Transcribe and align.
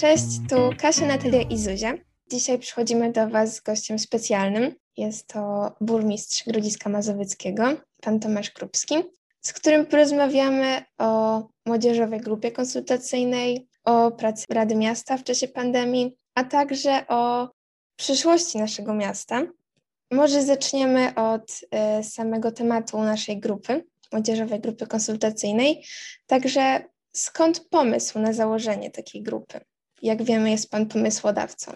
Cześć, 0.00 0.24
tu 0.48 0.56
Kasia, 0.78 1.06
Natalia 1.06 1.42
i 1.42 1.58
Zuzia. 1.58 1.94
Dzisiaj 2.30 2.58
przychodzimy 2.58 3.12
do 3.12 3.28
Was 3.28 3.56
z 3.56 3.60
gościem 3.60 3.98
specjalnym. 3.98 4.74
Jest 4.96 5.26
to 5.26 5.72
burmistrz 5.80 6.44
Grodziska 6.44 6.90
Mazowieckiego, 6.90 7.64
pan 8.00 8.20
Tomasz 8.20 8.50
Krupski, 8.50 8.94
z 9.40 9.52
którym 9.52 9.86
porozmawiamy 9.86 10.84
o 10.98 11.42
młodzieżowej 11.66 12.20
grupie 12.20 12.52
konsultacyjnej, 12.52 13.68
o 13.84 14.10
pracy 14.10 14.44
Rady 14.50 14.74
Miasta 14.74 15.16
w 15.16 15.24
czasie 15.24 15.48
pandemii, 15.48 16.16
a 16.34 16.44
także 16.44 17.06
o 17.08 17.48
przyszłości 17.96 18.58
naszego 18.58 18.94
miasta. 18.94 19.42
Może 20.10 20.42
zaczniemy 20.42 21.14
od 21.14 21.60
y, 22.00 22.04
samego 22.04 22.52
tematu 22.52 23.02
naszej 23.02 23.40
grupy, 23.40 23.84
młodzieżowej 24.12 24.60
grupy 24.60 24.86
konsultacyjnej. 24.86 25.84
Także 26.26 26.84
skąd 27.12 27.60
pomysł 27.60 28.18
na 28.18 28.32
założenie 28.32 28.90
takiej 28.90 29.22
grupy? 29.22 29.60
Jak 30.02 30.22
wiemy, 30.22 30.50
jest 30.50 30.70
Pan 30.70 30.86
pomysłodawcą. 30.86 31.72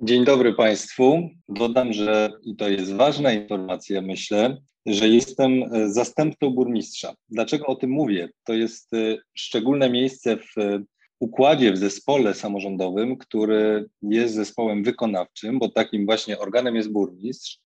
Dzień 0.00 0.24
dobry 0.24 0.54
Państwu. 0.54 1.28
Dodam, 1.48 1.92
że 1.92 2.30
i 2.42 2.56
to 2.56 2.68
jest 2.68 2.92
ważna 2.92 3.32
informacja, 3.32 4.00
myślę, 4.00 4.56
że 4.86 5.08
jestem 5.08 5.62
e, 5.62 5.90
zastępcą 5.90 6.50
burmistrza. 6.50 7.14
Dlaczego 7.28 7.66
o 7.66 7.74
tym 7.74 7.90
mówię? 7.90 8.28
To 8.44 8.52
jest 8.54 8.94
e, 8.94 9.16
szczególne 9.34 9.90
miejsce 9.90 10.36
w 10.36 10.58
e, 10.58 10.82
układzie, 11.20 11.72
w 11.72 11.78
zespole 11.78 12.34
samorządowym, 12.34 13.16
który 13.16 13.86
jest 14.02 14.34
zespołem 14.34 14.84
wykonawczym, 14.84 15.58
bo 15.58 15.68
takim 15.68 16.06
właśnie 16.06 16.38
organem 16.38 16.76
jest 16.76 16.92
burmistrz. 16.92 17.58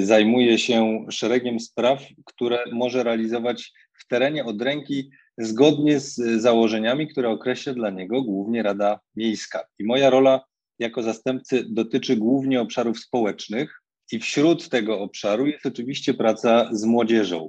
Zajmuje 0.00 0.58
się 0.58 1.06
szeregiem 1.10 1.60
spraw, 1.60 2.02
które 2.24 2.64
może 2.72 3.02
realizować 3.02 3.72
terenie 4.10 4.44
od 4.44 4.62
ręki 4.62 5.10
zgodnie 5.38 6.00
z 6.00 6.14
założeniami, 6.42 7.08
które 7.08 7.28
określa 7.28 7.74
dla 7.74 7.90
niego 7.90 8.22
głównie 8.22 8.62
Rada 8.62 9.00
Miejska. 9.16 9.64
I 9.78 9.84
moja 9.84 10.10
rola 10.10 10.44
jako 10.78 11.02
zastępcy 11.02 11.64
dotyczy 11.68 12.16
głównie 12.16 12.60
obszarów 12.60 12.98
społecznych 12.98 13.82
i 14.12 14.18
wśród 14.18 14.68
tego 14.68 15.00
obszaru 15.00 15.46
jest 15.46 15.66
oczywiście 15.66 16.14
praca 16.14 16.68
z 16.72 16.84
młodzieżą. 16.84 17.48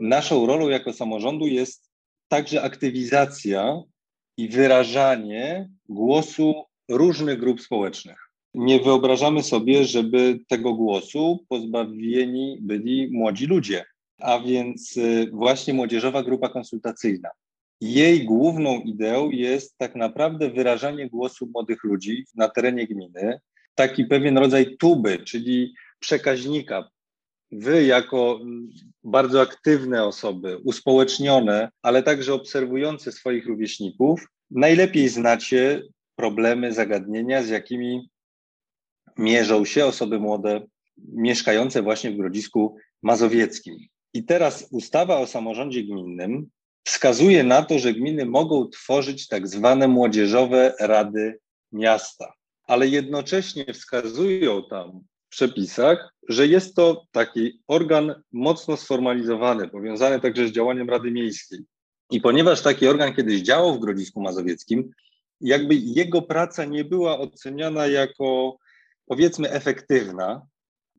Naszą 0.00 0.46
rolą 0.46 0.68
jako 0.68 0.92
samorządu 0.92 1.46
jest 1.46 1.90
także 2.28 2.62
aktywizacja 2.62 3.82
i 4.36 4.48
wyrażanie 4.48 5.68
głosu 5.88 6.54
różnych 6.88 7.38
grup 7.40 7.60
społecznych. 7.60 8.18
Nie 8.54 8.80
wyobrażamy 8.80 9.42
sobie, 9.42 9.84
żeby 9.84 10.38
tego 10.48 10.74
głosu 10.74 11.44
pozbawieni 11.48 12.58
byli 12.62 13.08
młodzi 13.12 13.46
ludzie 13.46 13.84
a 14.18 14.38
więc 14.40 14.96
y, 14.96 15.30
właśnie 15.32 15.74
młodzieżowa 15.74 16.22
grupa 16.22 16.48
konsultacyjna. 16.48 17.28
Jej 17.80 18.24
główną 18.24 18.80
ideą 18.80 19.30
jest 19.30 19.78
tak 19.78 19.94
naprawdę 19.94 20.50
wyrażanie 20.50 21.08
głosu 21.08 21.48
młodych 21.54 21.84
ludzi 21.84 22.24
na 22.34 22.48
terenie 22.48 22.86
gminy, 22.86 23.40
taki 23.74 24.04
pewien 24.04 24.38
rodzaj 24.38 24.76
tuby, 24.76 25.18
czyli 25.18 25.74
przekaźnika. 25.98 26.88
Wy, 27.52 27.84
jako 27.84 28.38
mm, 28.42 28.68
bardzo 29.04 29.40
aktywne 29.40 30.04
osoby, 30.04 30.58
uspołecznione, 30.64 31.68
ale 31.82 32.02
także 32.02 32.34
obserwujące 32.34 33.12
swoich 33.12 33.46
rówieśników, 33.46 34.26
najlepiej 34.50 35.08
znacie 35.08 35.82
problemy, 36.16 36.72
zagadnienia, 36.72 37.42
z 37.42 37.48
jakimi 37.48 38.10
mierzą 39.18 39.64
się 39.64 39.86
osoby 39.86 40.20
młode 40.20 40.66
mieszkające 41.12 41.82
właśnie 41.82 42.10
w 42.10 42.16
Grodzisku 42.16 42.76
Mazowieckim. 43.02 43.76
I 44.16 44.24
teraz 44.24 44.68
ustawa 44.70 45.18
o 45.18 45.26
samorządzie 45.26 45.82
gminnym 45.82 46.50
wskazuje 46.84 47.44
na 47.44 47.62
to, 47.62 47.78
że 47.78 47.94
gminy 47.94 48.26
mogą 48.26 48.68
tworzyć 48.68 49.28
tak 49.28 49.48
zwane 49.48 49.88
młodzieżowe 49.88 50.74
rady 50.80 51.38
miasta, 51.72 52.32
ale 52.64 52.88
jednocześnie 52.88 53.64
wskazują 53.72 54.62
tam 54.70 55.00
w 55.26 55.28
przepisach, 55.28 56.14
że 56.28 56.46
jest 56.46 56.76
to 56.76 57.04
taki 57.12 57.60
organ 57.66 58.22
mocno 58.32 58.76
sformalizowany, 58.76 59.68
powiązany 59.68 60.20
także 60.20 60.48
z 60.48 60.52
działaniem 60.52 60.90
Rady 60.90 61.10
Miejskiej. 61.10 61.60
I 62.10 62.20
ponieważ 62.20 62.62
taki 62.62 62.86
organ 62.86 63.14
kiedyś 63.14 63.40
działał 63.40 63.74
w 63.74 63.80
Grodzisku 63.80 64.22
Mazowieckim, 64.22 64.90
jakby 65.40 65.74
jego 65.74 66.22
praca 66.22 66.64
nie 66.64 66.84
była 66.84 67.18
oceniana 67.18 67.86
jako 67.86 68.56
powiedzmy 69.06 69.50
efektywna, 69.50 70.46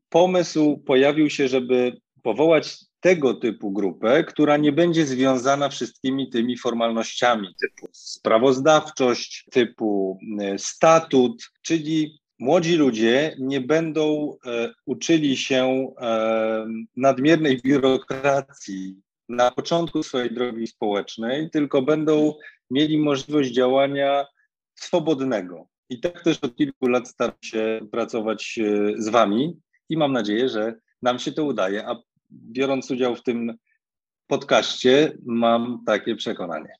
pomysł 0.08 0.78
pojawił 0.86 1.30
się, 1.30 1.48
żeby 1.48 1.92
powołać 2.22 2.87
tego 3.00 3.34
typu 3.34 3.70
grupę, 3.72 4.24
która 4.24 4.56
nie 4.56 4.72
będzie 4.72 5.06
związana 5.06 5.68
wszystkimi 5.68 6.30
tymi 6.30 6.58
formalnościami 6.58 7.48
typu 7.60 7.88
sprawozdawczość, 7.92 9.46
typu 9.50 10.18
e, 10.40 10.58
statut, 10.58 11.50
czyli 11.62 12.18
młodzi 12.38 12.76
ludzie 12.76 13.36
nie 13.38 13.60
będą 13.60 14.36
e, 14.46 14.72
uczyli 14.86 15.36
się 15.36 15.92
e, 16.00 16.66
nadmiernej 16.96 17.60
biurokracji 17.62 18.96
na 19.28 19.50
początku 19.50 20.02
swojej 20.02 20.34
drogi 20.34 20.66
społecznej, 20.66 21.50
tylko 21.50 21.82
będą 21.82 22.34
mieli 22.70 22.98
możliwość 22.98 23.50
działania 23.50 24.26
swobodnego. 24.74 25.68
I 25.90 26.00
tak 26.00 26.22
też 26.22 26.38
od 26.42 26.56
kilku 26.56 26.88
lat 26.88 27.08
staram 27.08 27.36
się 27.44 27.80
pracować 27.92 28.58
z 28.98 29.08
Wami 29.08 29.60
i 29.88 29.96
mam 29.96 30.12
nadzieję, 30.12 30.48
że 30.48 30.74
nam 31.02 31.18
się 31.18 31.32
to 31.32 31.44
udaje. 31.44 31.86
A 31.86 32.02
biorąc 32.30 32.90
udział 32.90 33.16
w 33.16 33.22
tym 33.22 33.56
podcaście, 34.26 35.12
mam 35.26 35.82
takie 35.86 36.16
przekonanie. 36.16 36.72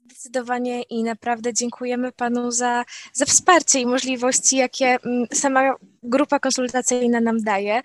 Zdecydowanie 0.00 0.82
i 0.82 1.02
naprawdę 1.02 1.54
dziękujemy 1.54 2.12
Panu 2.12 2.50
za, 2.50 2.84
za 3.12 3.24
wsparcie 3.24 3.80
i 3.80 3.86
możliwości, 3.86 4.56
jakie 4.56 4.86
mm, 4.86 5.26
sama 5.32 5.74
grupa 6.02 6.38
konsultacyjna 6.38 7.20
nam 7.20 7.42
daje. 7.42 7.82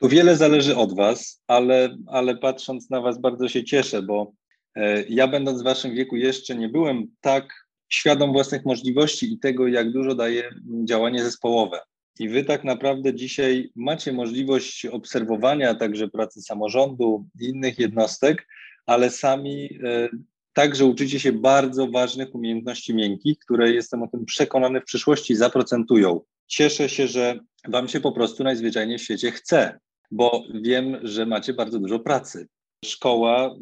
Tu 0.00 0.08
wiele 0.08 0.36
zależy 0.36 0.76
od 0.76 0.96
Was, 0.96 1.42
ale, 1.46 1.96
ale 2.06 2.36
patrząc 2.36 2.90
na 2.90 3.00
Was 3.00 3.20
bardzo 3.20 3.48
się 3.48 3.64
cieszę, 3.64 4.02
bo 4.02 4.32
e, 4.74 5.02
ja 5.02 5.28
będąc 5.28 5.60
w 5.60 5.64
Waszym 5.64 5.94
wieku 5.94 6.16
jeszcze 6.16 6.56
nie 6.56 6.68
byłem 6.68 7.06
tak 7.20 7.68
świadom 7.88 8.32
własnych 8.32 8.64
możliwości 8.64 9.32
i 9.32 9.38
tego, 9.38 9.66
jak 9.66 9.92
dużo 9.92 10.14
daje 10.14 10.50
działanie 10.84 11.24
zespołowe. 11.24 11.80
I 12.18 12.28
wy 12.28 12.44
tak 12.44 12.64
naprawdę 12.64 13.14
dzisiaj 13.14 13.70
macie 13.76 14.12
możliwość 14.12 14.86
obserwowania 14.86 15.74
także 15.74 16.08
pracy 16.08 16.42
samorządu 16.42 17.26
i 17.40 17.44
innych 17.44 17.78
jednostek, 17.78 18.46
ale 18.86 19.10
sami 19.10 19.78
e, 19.84 20.08
także 20.52 20.84
uczycie 20.84 21.20
się 21.20 21.32
bardzo 21.32 21.86
ważnych 21.90 22.34
umiejętności 22.34 22.94
miękkich, 22.94 23.38
które 23.38 23.72
jestem 23.72 24.02
o 24.02 24.08
tym 24.08 24.24
przekonany 24.24 24.80
w 24.80 24.84
przyszłości 24.84 25.36
zaprocentują. 25.36 26.20
Cieszę 26.46 26.88
się, 26.88 27.06
że 27.06 27.38
Wam 27.68 27.88
się 27.88 28.00
po 28.00 28.12
prostu 28.12 28.44
najzwyczajniej 28.44 28.98
w 28.98 29.02
świecie 29.02 29.30
chce, 29.30 29.80
bo 30.10 30.44
wiem, 30.62 30.96
że 31.02 31.26
macie 31.26 31.52
bardzo 31.52 31.78
dużo 31.78 31.98
pracy. 31.98 32.48
Szkoła, 32.84 33.56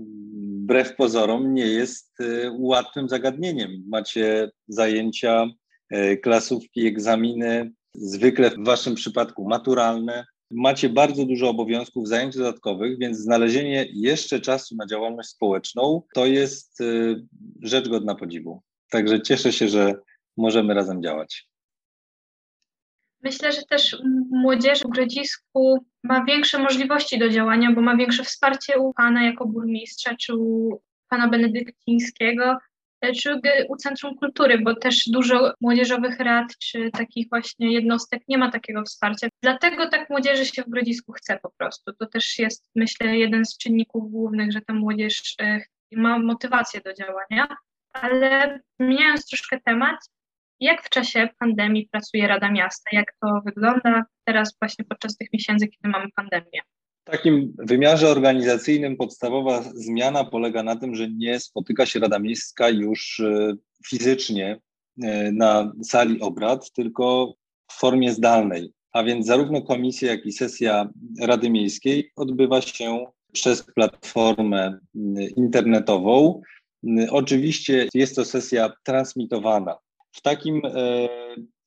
wbrew 0.66 0.96
pozorom, 0.96 1.54
nie 1.54 1.66
jest 1.66 2.20
e, 2.20 2.24
łatwym 2.58 3.08
zagadnieniem. 3.08 3.84
Macie 3.88 4.50
zajęcia, 4.68 5.46
e, 5.90 6.16
klasówki, 6.16 6.86
egzaminy, 6.86 7.72
zwykle 7.98 8.50
w 8.50 8.64
Waszym 8.64 8.94
przypadku 8.94 9.48
maturalne. 9.48 10.26
Macie 10.50 10.88
bardzo 10.88 11.26
dużo 11.26 11.48
obowiązków, 11.48 12.08
zajęć 12.08 12.36
dodatkowych, 12.36 12.98
więc 12.98 13.18
znalezienie 13.18 13.86
jeszcze 13.92 14.40
czasu 14.40 14.76
na 14.76 14.86
działalność 14.86 15.28
społeczną 15.28 16.02
to 16.14 16.26
jest 16.26 16.80
y, 16.80 17.26
rzecz 17.62 17.88
godna 17.88 18.14
podziwu. 18.14 18.62
Także 18.90 19.22
cieszę 19.22 19.52
się, 19.52 19.68
że 19.68 19.94
możemy 20.36 20.74
razem 20.74 21.02
działać. 21.02 21.48
Myślę, 23.22 23.52
że 23.52 23.62
też 23.62 23.96
młodzież 24.30 24.80
w 24.80 24.88
Grodzisku 24.88 25.86
ma 26.04 26.24
większe 26.24 26.58
możliwości 26.58 27.18
do 27.18 27.28
działania, 27.28 27.72
bo 27.72 27.80
ma 27.80 27.96
większe 27.96 28.24
wsparcie 28.24 28.78
u 28.78 28.94
Pana 28.94 29.24
jako 29.24 29.46
burmistrza 29.46 30.16
czy 30.16 30.36
u 30.36 30.80
Pana 31.08 31.28
Benedyktińskiego, 31.28 32.58
czy 33.00 33.40
u 33.68 33.76
Centrum 33.76 34.16
Kultury, 34.16 34.58
bo 34.58 34.74
też 34.74 35.04
dużo 35.06 35.52
młodzieżowych 35.60 36.20
rad 36.20 36.46
czy 36.58 36.90
takich 36.90 37.28
właśnie 37.28 37.72
jednostek 37.72 38.22
nie 38.28 38.38
ma 38.38 38.50
takiego 38.50 38.82
wsparcia. 38.82 39.28
Dlatego 39.42 39.88
tak 39.88 40.10
młodzieży 40.10 40.46
się 40.46 40.62
w 40.62 40.70
Grodzisku 40.70 41.12
chce 41.12 41.38
po 41.42 41.50
prostu. 41.58 41.92
To 41.92 42.06
też 42.06 42.38
jest, 42.38 42.70
myślę, 42.74 43.16
jeden 43.16 43.44
z 43.44 43.58
czynników 43.58 44.10
głównych, 44.10 44.52
że 44.52 44.60
ta 44.60 44.74
młodzież 44.74 45.34
e, 45.40 45.60
ma 45.92 46.18
motywację 46.18 46.80
do 46.80 46.94
działania. 46.94 47.56
Ale 47.92 48.60
zmieniając 48.80 49.28
troszkę 49.28 49.60
temat, 49.60 49.96
jak 50.60 50.82
w 50.82 50.88
czasie 50.88 51.28
pandemii 51.38 51.88
pracuje 51.92 52.28
Rada 52.28 52.50
Miasta? 52.50 52.90
Jak 52.92 53.06
to 53.20 53.40
wygląda 53.44 54.04
teraz 54.24 54.56
właśnie 54.60 54.84
podczas 54.84 55.16
tych 55.16 55.28
miesięcy, 55.32 55.68
kiedy 55.68 55.88
mamy 55.88 56.06
pandemię? 56.16 56.60
W 57.06 57.10
takim 57.10 57.54
wymiarze 57.58 58.08
organizacyjnym 58.08 58.96
podstawowa 58.96 59.62
zmiana 59.74 60.24
polega 60.24 60.62
na 60.62 60.76
tym, 60.76 60.94
że 60.94 61.08
nie 61.10 61.40
spotyka 61.40 61.86
się 61.86 62.00
Rada 62.00 62.18
Miejska 62.18 62.68
już 62.68 63.20
e, 63.20 63.54
fizycznie 63.86 64.60
e, 65.02 65.32
na 65.32 65.72
sali 65.82 66.20
obrad, 66.20 66.72
tylko 66.72 67.34
w 67.70 67.74
formie 67.74 68.12
zdalnej. 68.12 68.72
A 68.92 69.04
więc 69.04 69.26
zarówno 69.26 69.62
komisja, 69.62 70.10
jak 70.10 70.26
i 70.26 70.32
sesja 70.32 70.88
Rady 71.20 71.50
Miejskiej 71.50 72.12
odbywa 72.16 72.60
się 72.60 73.06
przez 73.32 73.62
platformę 73.62 74.78
internetową. 75.36 76.40
Oczywiście 77.10 77.88
jest 77.94 78.16
to 78.16 78.24
sesja 78.24 78.72
transmitowana. 78.84 79.78
w 80.12 80.22
takim 80.22 80.62
e, 80.64 81.08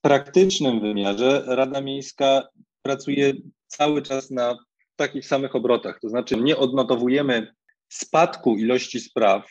praktycznym 0.01 0.79
wymiarze 0.79 1.43
Rada 1.47 1.81
Miejska 1.81 2.47
pracuje 2.81 3.33
cały 3.67 4.01
czas 4.01 4.31
na 4.31 4.57
takich 4.99 5.25
samych 5.25 5.55
obrotach. 5.55 5.99
To 5.99 6.09
znaczy, 6.09 6.37
nie 6.37 6.57
odnotowujemy 6.57 7.53
spadku 7.89 8.57
ilości 8.57 8.99
spraw. 8.99 9.47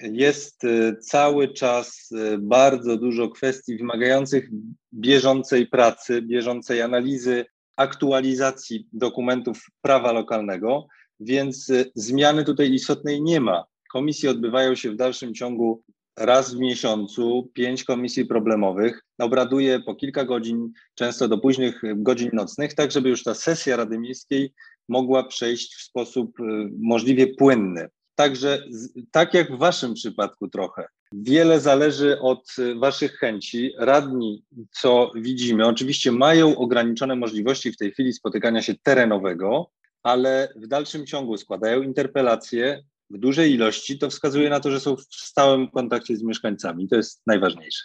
Jest 0.00 0.64
e, 0.64 0.96
cały 0.96 1.48
czas 1.48 2.08
e, 2.12 2.38
bardzo 2.38 2.96
dużo 2.96 3.28
kwestii 3.28 3.76
wymagających 3.76 4.48
bieżącej 4.94 5.66
pracy, 5.66 6.22
bieżącej 6.22 6.82
analizy, 6.82 7.44
aktualizacji 7.76 8.86
dokumentów 8.92 9.66
prawa 9.80 10.12
lokalnego, 10.12 10.86
więc 11.20 11.70
e, 11.70 11.84
zmiany 11.94 12.44
tutaj 12.44 12.72
istotnej 12.72 13.22
nie 13.22 13.40
ma. 13.40 13.64
Komisje 13.92 14.30
odbywają 14.30 14.74
się 14.74 14.90
w 14.90 14.96
dalszym 14.96 15.34
ciągu 15.34 15.82
raz 16.16 16.54
w 16.54 16.58
miesiącu, 16.58 17.50
pięć 17.54 17.84
komisji 17.84 18.26
problemowych. 18.26 19.02
Obraduje 19.18 19.80
po 19.80 19.94
kilka 19.94 20.24
godzin, 20.24 20.72
często 20.94 21.28
do 21.28 21.38
późnych 21.38 21.82
godzin 21.96 22.30
nocnych, 22.32 22.74
tak 22.74 22.92
żeby 22.92 23.08
już 23.08 23.22
ta 23.22 23.34
sesja 23.34 23.76
Rady 23.76 23.98
Miejskiej 23.98 24.52
mogła 24.92 25.24
przejść 25.24 25.74
w 25.74 25.82
sposób 25.82 26.40
y, 26.40 26.42
możliwie 26.78 27.26
płynny. 27.26 27.88
Także 28.14 28.64
tak 29.10 29.34
jak 29.34 29.52
w 29.52 29.58
Waszym 29.58 29.94
przypadku 29.94 30.48
trochę. 30.48 30.86
Wiele 31.12 31.60
zależy 31.60 32.20
od 32.20 32.58
y, 32.58 32.74
Waszych 32.74 33.12
chęci. 33.12 33.72
Radni, 33.78 34.44
co 34.80 35.10
widzimy, 35.14 35.66
oczywiście 35.66 36.12
mają 36.12 36.56
ograniczone 36.56 37.16
możliwości 37.16 37.72
w 37.72 37.76
tej 37.76 37.92
chwili 37.92 38.12
spotykania 38.12 38.62
się 38.62 38.74
terenowego, 38.82 39.70
ale 40.02 40.52
w 40.56 40.66
dalszym 40.66 41.06
ciągu 41.06 41.36
składają 41.36 41.82
interpelacje 41.82 42.84
w 43.10 43.18
dużej 43.18 43.52
ilości. 43.52 43.98
To 43.98 44.10
wskazuje 44.10 44.50
na 44.50 44.60
to, 44.60 44.70
że 44.70 44.80
są 44.80 44.96
w 44.96 45.04
stałym 45.10 45.70
kontakcie 45.70 46.16
z 46.16 46.22
mieszkańcami. 46.22 46.88
To 46.88 46.96
jest 46.96 47.22
najważniejsze. 47.26 47.82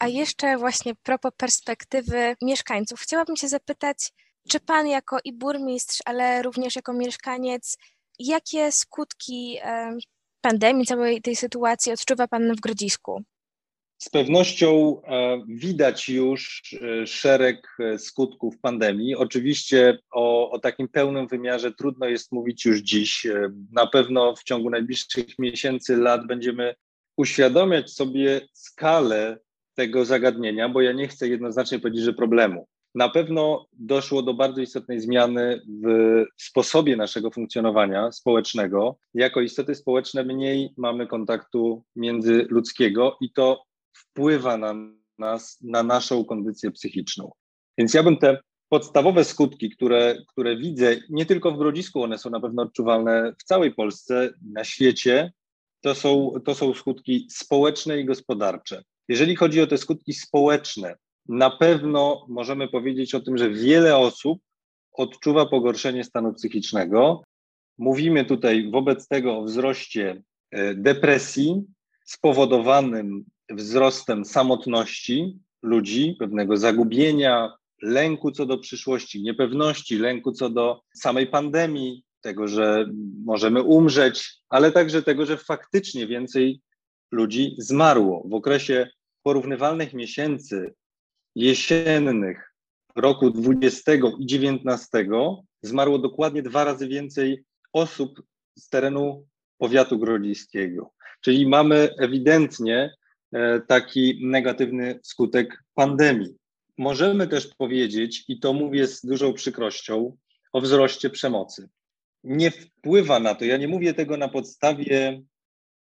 A 0.00 0.08
jeszcze 0.08 0.58
właśnie 0.58 0.94
propos 1.02 1.32
perspektywy 1.36 2.36
mieszkańców, 2.42 3.00
chciałabym 3.00 3.36
się 3.36 3.48
zapytać, 3.48 4.12
czy 4.48 4.60
pan 4.60 4.88
jako 4.88 5.18
i 5.24 5.32
burmistrz, 5.32 5.98
ale 6.04 6.42
również 6.42 6.76
jako 6.76 6.92
mieszkaniec, 6.92 7.78
jakie 8.18 8.72
skutki 8.72 9.58
pandemii, 10.40 10.86
całej 10.86 11.22
tej 11.22 11.36
sytuacji 11.36 11.92
odczuwa 11.92 12.28
pan 12.28 12.54
w 12.56 12.60
Grodzisku? 12.60 13.22
Z 14.02 14.08
pewnością 14.08 15.02
e, 15.02 15.42
widać 15.48 16.08
już 16.08 16.62
e, 16.74 17.06
szereg 17.06 17.76
e, 17.80 17.98
skutków 17.98 18.58
pandemii. 18.58 19.16
Oczywiście 19.16 19.98
o, 20.12 20.50
o, 20.50 20.58
takim 20.58 20.88
pełnym 20.88 21.28
wymiarze 21.28 21.72
trudno 21.72 22.06
jest 22.06 22.32
mówić 22.32 22.64
już 22.64 22.78
dziś. 22.78 23.26
Na 23.72 23.86
pewno 23.86 24.36
w 24.36 24.42
ciągu 24.42 24.70
najbliższych 24.70 25.38
miesięcy, 25.38 25.96
lat 25.96 26.26
będziemy 26.26 26.74
uświadamiać 27.16 27.90
sobie 27.90 28.40
skalę 28.52 29.38
tego 29.74 30.04
zagadnienia, 30.04 30.68
bo 30.68 30.80
ja 30.80 30.92
nie 30.92 31.08
chcę 31.08 31.28
jednoznacznie 31.28 31.78
powiedzieć, 31.78 32.04
że 32.04 32.12
problemu. 32.12 32.68
Na 32.94 33.08
pewno 33.08 33.66
doszło 33.72 34.22
do 34.22 34.34
bardzo 34.34 34.60
istotnej 34.60 35.00
zmiany 35.00 35.62
w 35.84 36.24
sposobie 36.36 36.96
naszego 36.96 37.30
funkcjonowania 37.30 38.12
społecznego. 38.12 38.98
Jako 39.14 39.40
istoty 39.40 39.74
społeczne 39.74 40.24
mniej 40.24 40.74
mamy 40.76 41.06
kontaktu 41.06 41.84
międzyludzkiego 41.96 43.16
i 43.20 43.32
to 43.32 43.64
wpływa 43.92 44.56
na 44.56 44.74
nas, 45.18 45.58
na 45.62 45.82
naszą 45.82 46.24
kondycję 46.24 46.70
psychiczną. 46.70 47.30
Więc 47.78 47.94
ja 47.94 48.02
bym 48.02 48.16
te 48.16 48.38
podstawowe 48.68 49.24
skutki, 49.24 49.70
które, 49.70 50.16
które 50.28 50.56
widzę, 50.56 50.96
nie 51.10 51.26
tylko 51.26 51.52
w 51.52 51.58
Grodzisku, 51.58 52.02
one 52.02 52.18
są 52.18 52.30
na 52.30 52.40
pewno 52.40 52.62
odczuwalne 52.62 53.34
w 53.38 53.44
całej 53.44 53.74
Polsce, 53.74 54.30
na 54.52 54.64
świecie, 54.64 55.32
to 55.80 55.94
są, 55.94 56.32
to 56.44 56.54
są 56.54 56.74
skutki 56.74 57.26
społeczne 57.30 58.00
i 58.00 58.04
gospodarcze. 58.04 58.82
Jeżeli 59.08 59.36
chodzi 59.36 59.60
o 59.60 59.66
te 59.66 59.78
skutki 59.78 60.14
społeczne, 60.14 60.96
na 61.32 61.50
pewno 61.50 62.26
możemy 62.28 62.68
powiedzieć 62.68 63.14
o 63.14 63.20
tym, 63.20 63.38
że 63.38 63.50
wiele 63.50 63.96
osób 63.96 64.38
odczuwa 64.92 65.46
pogorszenie 65.46 66.04
stanu 66.04 66.34
psychicznego. 66.34 67.22
Mówimy 67.78 68.24
tutaj 68.24 68.70
wobec 68.70 69.08
tego 69.08 69.38
o 69.38 69.44
wzroście 69.44 70.22
e, 70.50 70.74
depresji 70.74 71.62
spowodowanym 72.04 73.24
wzrostem 73.50 74.24
samotności 74.24 75.38
ludzi, 75.62 76.16
pewnego 76.18 76.56
zagubienia, 76.56 77.52
lęku 77.82 78.30
co 78.30 78.46
do 78.46 78.58
przyszłości, 78.58 79.22
niepewności, 79.22 79.98
lęku 79.98 80.32
co 80.32 80.50
do 80.50 80.80
samej 80.94 81.26
pandemii, 81.26 82.04
tego, 82.20 82.48
że 82.48 82.86
możemy 83.24 83.62
umrzeć, 83.62 84.34
ale 84.48 84.72
także 84.72 85.02
tego, 85.02 85.26
że 85.26 85.36
faktycznie 85.36 86.06
więcej 86.06 86.60
ludzi 87.12 87.54
zmarło. 87.58 88.22
W 88.28 88.34
okresie 88.34 88.90
porównywalnych 89.22 89.94
miesięcy 89.94 90.74
jesiennych 91.34 92.52
roku 92.96 93.30
20 93.30 93.92
i 94.18 94.26
19 94.26 94.88
zmarło 95.62 95.98
dokładnie 95.98 96.42
dwa 96.42 96.64
razy 96.64 96.88
więcej 96.88 97.44
osób 97.72 98.22
z 98.58 98.68
terenu 98.68 99.26
powiatu 99.58 99.98
grodziskiego. 99.98 100.92
Czyli 101.20 101.46
mamy 101.46 101.88
ewidentnie 101.98 102.94
e, 103.32 103.60
taki 103.60 104.26
negatywny 104.26 105.00
skutek 105.02 105.64
pandemii. 105.74 106.34
Możemy 106.78 107.28
też 107.28 107.46
powiedzieć, 107.46 108.24
i 108.28 108.40
to 108.40 108.52
mówię 108.52 108.86
z 108.86 109.06
dużą 109.06 109.32
przykrością, 109.32 110.16
o 110.52 110.60
wzroście 110.60 111.10
przemocy. 111.10 111.68
Nie 112.24 112.50
wpływa 112.50 113.20
na 113.20 113.34
to, 113.34 113.44
ja 113.44 113.56
nie 113.56 113.68
mówię 113.68 113.94
tego 113.94 114.16
na 114.16 114.28
podstawie 114.28 115.22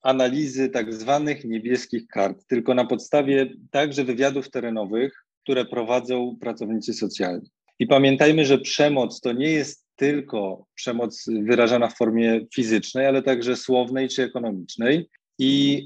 analizy 0.02 0.68
tak 0.68 0.94
zwanych 0.94 1.44
niebieskich 1.44 2.06
kart, 2.08 2.46
tylko 2.46 2.74
na 2.74 2.84
podstawie 2.84 3.50
także 3.70 4.04
wywiadów 4.04 4.50
terenowych, 4.50 5.27
które 5.48 5.64
prowadzą 5.64 6.36
pracownicy 6.40 6.94
socjalni. 6.94 7.50
I 7.78 7.86
pamiętajmy, 7.86 8.44
że 8.44 8.58
przemoc 8.58 9.20
to 9.20 9.32
nie 9.32 9.50
jest 9.50 9.86
tylko 9.96 10.66
przemoc 10.74 11.26
wyrażana 11.42 11.88
w 11.88 11.96
formie 11.96 12.40
fizycznej, 12.54 13.06
ale 13.06 13.22
także 13.22 13.56
słownej 13.56 14.08
czy 14.08 14.22
ekonomicznej 14.22 15.08
i 15.38 15.82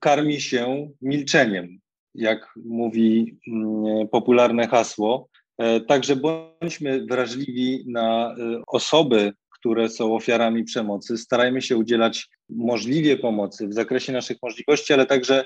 karmi 0.00 0.40
się 0.40 0.90
milczeniem, 1.02 1.78
jak 2.14 2.52
mówi 2.64 3.38
mm, 3.48 4.08
popularne 4.08 4.68
hasło. 4.68 5.28
E, 5.58 5.80
także 5.80 6.16
bądźmy 6.16 7.06
wrażliwi 7.06 7.84
na 7.88 8.34
e, 8.38 8.62
osoby, 8.66 9.32
które 9.50 9.88
są 9.88 10.14
ofiarami 10.14 10.64
przemocy. 10.64 11.18
Starajmy 11.18 11.62
się 11.62 11.76
udzielać 11.76 12.28
możliwie 12.48 13.16
pomocy 13.16 13.68
w 13.68 13.74
zakresie 13.74 14.12
naszych 14.12 14.36
możliwości, 14.42 14.92
ale 14.92 15.06
także 15.06 15.44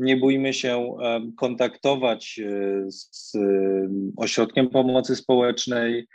nie 0.00 0.16
bójmy 0.16 0.54
się 0.54 0.96
kontaktować 1.36 2.38
e, 2.38 2.84
z 2.90 3.32
ośrodkiem 4.16 4.70
pomocy 4.70 5.16
społecznej, 5.16 6.06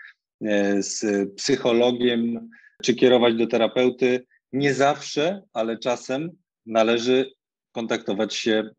e, 0.46 0.84
z 0.84 1.06
psychologiem, 1.36 2.50
czy 2.84 2.96
kierować 2.96 3.36
do 3.36 3.48
terapeuty. 3.48 4.26
Nie 4.54 4.74
zawsze, 4.74 5.42
ale 5.54 5.78
czasem 5.78 6.32
należy 6.66 7.32
kontaktować 7.72 8.36
się 8.36 8.54
e, 8.54 8.72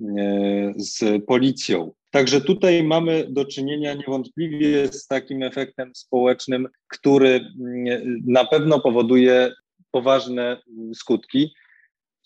z 0.76 1.24
policją. 1.24 1.92
Także 2.10 2.40
tutaj 2.40 2.84
mamy 2.84 3.26
do 3.30 3.44
czynienia 3.44 3.94
niewątpliwie 3.94 4.88
z 4.88 5.06
takim 5.06 5.42
efektem 5.42 5.90
społecznym, 5.94 6.68
który 6.88 7.28
mm, 7.28 8.20
na 8.26 8.44
pewno 8.44 8.80
powoduje 8.80 9.52
poważne 9.90 10.60
skutki. 10.94 11.54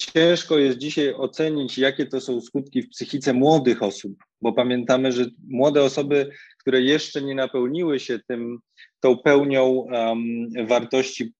Ciężko 0.00 0.58
jest 0.58 0.78
dzisiaj 0.78 1.14
ocenić, 1.14 1.78
jakie 1.78 2.06
to 2.06 2.20
są 2.20 2.40
skutki 2.40 2.82
w 2.82 2.88
psychice 2.88 3.32
młodych 3.32 3.82
osób, 3.82 4.12
bo 4.42 4.52
pamiętamy, 4.52 5.12
że 5.12 5.26
młode 5.48 5.82
osoby, 5.82 6.30
które 6.58 6.80
jeszcze 6.80 7.22
nie 7.22 7.34
napełniły 7.34 8.00
się 8.00 8.18
tym, 8.28 8.58
tą 9.00 9.18
pełnią 9.18 9.66
um, 9.66 10.66
wartości 10.66 11.32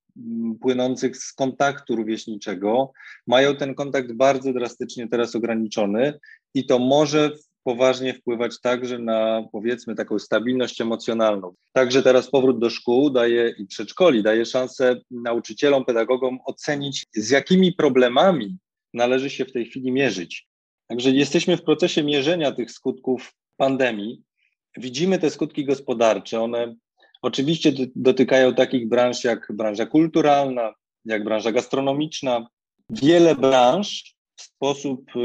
płynących 0.61 1.17
z 1.17 1.33
kontaktu 1.33 1.97
rówieśniczego, 1.97 2.93
mają 3.26 3.57
ten 3.57 3.75
kontakt 3.75 4.12
bardzo 4.12 4.52
drastycznie 4.52 5.09
teraz 5.09 5.37
ograniczony 5.37 6.19
i 6.55 6.67
to 6.67 6.79
może 6.79 7.31
poważnie 7.64 8.14
wpływać 8.14 8.61
także 8.61 8.99
na 8.99 9.43
powiedzmy 9.52 9.95
taką 9.95 10.19
stabilność 10.19 10.81
emocjonalną. 10.81 11.55
Także 11.73 12.02
teraz 12.02 12.31
powrót 12.31 12.59
do 12.59 12.71
szkół 12.71 13.11
daje 13.11 13.55
i 13.59 13.67
przedszkoli 13.67 14.23
daje 14.23 14.47
szansę 14.47 15.00
nauczycielom, 15.11 15.85
pedagogom 15.85 16.38
ocenić, 16.45 17.07
z 17.14 17.31
jakimi 17.31 17.73
problemami 17.73 18.57
należy 18.95 19.31
się 19.31 19.45
w 19.45 19.52
tej 19.52 19.67
chwili 19.67 19.93
mierzyć. 19.93 20.49
Także 20.88 21.11
jesteśmy 21.11 21.57
w 21.57 21.62
procesie 21.62 22.02
mierzenia 22.02 22.52
tych 22.52 22.71
skutków 22.71 23.35
pandemii. 23.57 24.23
Widzimy 24.76 25.19
te 25.19 25.31
skutki 25.31 25.64
gospodarcze. 25.64 26.40
One 26.40 26.75
oczywiście 27.23 27.73
dotykają 27.97 28.55
takich 28.55 28.88
branż 28.88 29.25
jak 29.25 29.52
branża 29.52 29.87
kulturalna, 29.87 30.75
jak 31.05 31.25
branża 31.25 31.52
gastronomiczna. 31.52 32.47
Wiele 32.90 33.35
branż 33.35 34.14
w 34.40 34.42
sposób 34.42 35.11
e, 35.16 35.20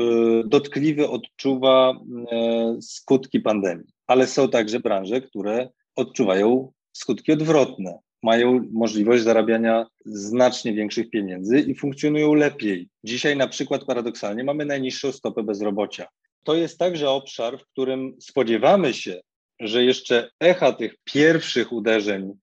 dotkliwy 0.45 1.09
odczuwa 1.09 1.93
e, 2.31 2.77
skutki 2.81 3.39
pandemii, 3.39 3.85
ale 4.07 4.27
są 4.27 4.49
także 4.49 4.79
branże, 4.79 5.21
które 5.21 5.69
odczuwają 5.95 6.71
skutki 6.93 7.31
odwrotne. 7.31 7.99
Mają 8.23 8.67
możliwość 8.71 9.23
zarabiania 9.23 9.85
znacznie 10.05 10.73
większych 10.73 11.09
pieniędzy 11.09 11.59
i 11.59 11.75
funkcjonują 11.75 12.33
lepiej. 12.33 12.89
Dzisiaj, 13.03 13.37
na 13.37 13.47
przykład, 13.47 13.85
paradoksalnie, 13.85 14.43
mamy 14.43 14.65
najniższą 14.65 15.11
stopę 15.11 15.43
bezrobocia. 15.43 16.07
to 16.43 16.55
jest 16.55 16.79
także 16.79 17.09
obszar, 17.09 17.59
w 17.59 17.65
którym 17.67 18.15
spodziewamy 18.19 18.93
się, 18.93 19.21
że 19.59 19.83
jeszcze 19.83 20.29
echa 20.39 20.73
tych 20.73 20.95
pierwszych 21.03 21.71
uderzeń 21.71 22.33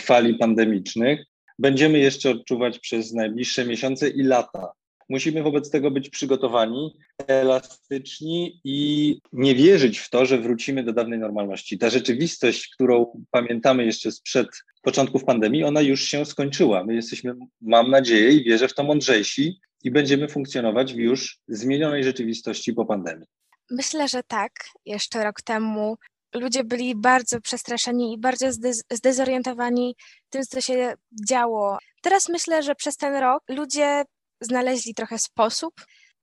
fali 0.00 0.34
pandemicznych 0.34 1.24
będziemy 1.58 1.98
jeszcze 1.98 2.30
odczuwać 2.30 2.78
przez 2.78 3.12
najbliższe 3.12 3.64
miesiące 3.64 4.08
i 4.08 4.22
lata. 4.22 4.72
Musimy 5.08 5.42
wobec 5.42 5.70
tego 5.70 5.90
być 5.90 6.10
przygotowani, 6.10 6.96
elastyczni 7.26 8.60
i 8.64 9.18
nie 9.32 9.54
wierzyć 9.54 9.98
w 9.98 10.10
to, 10.10 10.26
że 10.26 10.38
wrócimy 10.38 10.82
do 10.82 10.92
dawnej 10.92 11.18
normalności. 11.18 11.78
Ta 11.78 11.90
rzeczywistość, 11.90 12.68
którą 12.74 13.24
pamiętamy 13.30 13.84
jeszcze 13.84 14.12
sprzed 14.12 14.48
początków 14.82 15.24
pandemii, 15.24 15.64
ona 15.64 15.80
już 15.80 16.02
się 16.02 16.24
skończyła. 16.24 16.84
My 16.84 16.94
jesteśmy, 16.94 17.34
mam 17.60 17.90
nadzieję 17.90 18.32
i 18.32 18.44
wierzę 18.44 18.68
w 18.68 18.74
to 18.74 18.84
mądrzejsi 18.84 19.60
i 19.84 19.90
będziemy 19.90 20.28
funkcjonować 20.28 20.94
w 20.94 20.98
już 20.98 21.38
zmienionej 21.48 22.04
rzeczywistości 22.04 22.72
po 22.72 22.86
pandemii. 22.86 23.26
Myślę, 23.70 24.08
że 24.08 24.22
tak. 24.22 24.52
Jeszcze 24.86 25.24
rok 25.24 25.42
temu 25.42 25.96
ludzie 26.34 26.64
byli 26.64 26.94
bardzo 26.96 27.40
przestraszeni 27.40 28.12
i 28.12 28.18
bardzo 28.18 28.46
zdezorientowani 28.92 29.96
tym, 30.30 30.42
co 30.42 30.60
się 30.60 30.94
działo. 31.28 31.78
Teraz 32.02 32.28
myślę, 32.28 32.62
że 32.62 32.74
przez 32.74 32.96
ten 32.96 33.14
rok 33.14 33.42
ludzie 33.48 34.02
znaleźli 34.44 34.94
trochę 34.94 35.18
sposób, 35.18 35.74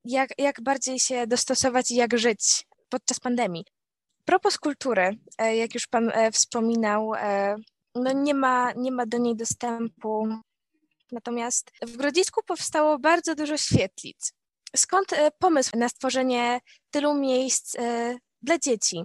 jak, 0.05 0.29
jak 0.37 0.61
bardziej 0.61 0.99
się 0.99 1.27
dostosować 1.27 1.91
i 1.91 1.95
jak 1.95 2.17
żyć 2.17 2.65
podczas 2.89 3.19
pandemii. 3.19 3.65
Propos 4.25 4.57
kultury, 4.57 5.17
e, 5.37 5.55
jak 5.55 5.73
już 5.73 5.87
Pan 5.87 6.09
e, 6.13 6.31
wspominał, 6.31 7.13
e, 7.15 7.55
no 7.95 8.11
nie 8.13 8.33
ma, 8.33 8.71
nie 8.73 8.91
ma 8.91 9.05
do 9.05 9.17
niej 9.17 9.35
dostępu. 9.35 10.27
Natomiast 11.11 11.71
w 11.81 11.97
Grodzisku 11.97 12.41
powstało 12.47 12.99
bardzo 12.99 13.35
dużo 13.35 13.57
świetlic. 13.57 14.33
Skąd 14.75 15.07
pomysł 15.39 15.77
na 15.77 15.89
stworzenie 15.89 16.59
tylu 16.91 17.13
miejsc 17.13 17.75
dla 18.41 18.57
dzieci? 18.57 19.01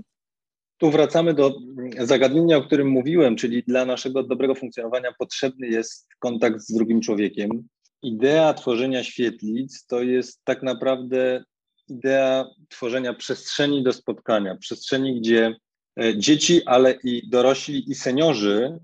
Tu 0.78 0.90
wracamy 0.90 1.35
do 1.35 1.54
zagadnienia, 1.99 2.56
o 2.56 2.62
którym 2.62 2.88
mówiłem, 2.88 3.37
czyli 3.37 3.62
dla 3.62 3.85
naszego 3.85 4.23
dobrego 4.23 4.54
funkcjonowania 4.54 5.12
potrzebny 5.18 5.68
jest 5.68 6.08
kontakt 6.18 6.61
z 6.61 6.73
drugim 6.73 7.00
człowiekiem. 7.00 7.68
Idea 8.06 8.54
tworzenia 8.54 9.04
świetlic 9.04 9.86
to 9.86 10.02
jest 10.02 10.44
tak 10.44 10.62
naprawdę 10.62 11.44
idea 11.88 12.44
tworzenia 12.68 13.14
przestrzeni 13.14 13.82
do 13.82 13.92
spotkania, 13.92 14.56
przestrzeni, 14.56 15.20
gdzie 15.20 15.56
e, 16.00 16.18
dzieci, 16.18 16.64
ale 16.66 16.98
i 17.04 17.28
dorośli 17.28 17.90
i 17.90 17.94
seniorzy 17.94 18.78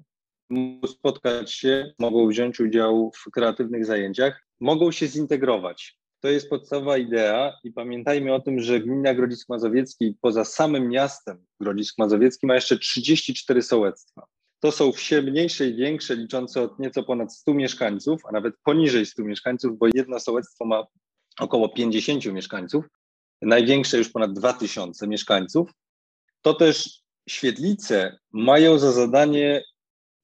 mogą 0.50 0.86
spotkać 0.86 1.52
się, 1.52 1.92
mogą 1.98 2.28
wziąć 2.28 2.60
udział 2.60 3.12
w 3.16 3.30
kreatywnych 3.30 3.86
zajęciach, 3.86 4.46
mogą 4.60 4.92
się 4.92 5.06
zintegrować. 5.06 5.98
To 6.20 6.28
jest 6.28 6.50
podstawowa 6.50 6.98
idea 6.98 7.52
i 7.64 7.72
pamiętajmy 7.72 8.34
o 8.34 8.40
tym, 8.40 8.60
że 8.60 8.80
gmina 8.80 9.14
Grodzisk 9.14 9.48
Mazowiecki 9.48 10.16
poza 10.20 10.44
samym 10.44 10.88
miastem 10.88 11.44
Grodzisk 11.60 11.98
Mazowiecki 11.98 12.46
ma 12.46 12.54
jeszcze 12.54 12.78
34 12.78 13.62
sołectwa. 13.62 14.26
To 14.62 14.72
są 14.72 14.92
wsie 14.92 15.22
mniejsze 15.22 15.66
i 15.66 15.74
większe, 15.74 16.16
liczące 16.16 16.62
od 16.62 16.78
nieco 16.78 17.02
ponad 17.02 17.34
100 17.34 17.54
mieszkańców, 17.54 18.22
a 18.28 18.32
nawet 18.32 18.54
poniżej 18.64 19.06
100 19.06 19.22
mieszkańców, 19.22 19.78
bo 19.78 19.86
jedno 19.94 20.20
sołectwo 20.20 20.64
ma 20.64 20.86
około 21.38 21.68
50 21.68 22.26
mieszkańców, 22.26 22.84
największe 23.42 23.98
już 23.98 24.08
ponad 24.08 24.32
2000 24.32 25.08
mieszkańców. 25.08 25.70
To 26.42 26.54
też 26.54 27.02
świetlice 27.28 28.18
mają 28.32 28.78
za 28.78 28.92
zadanie 28.92 29.64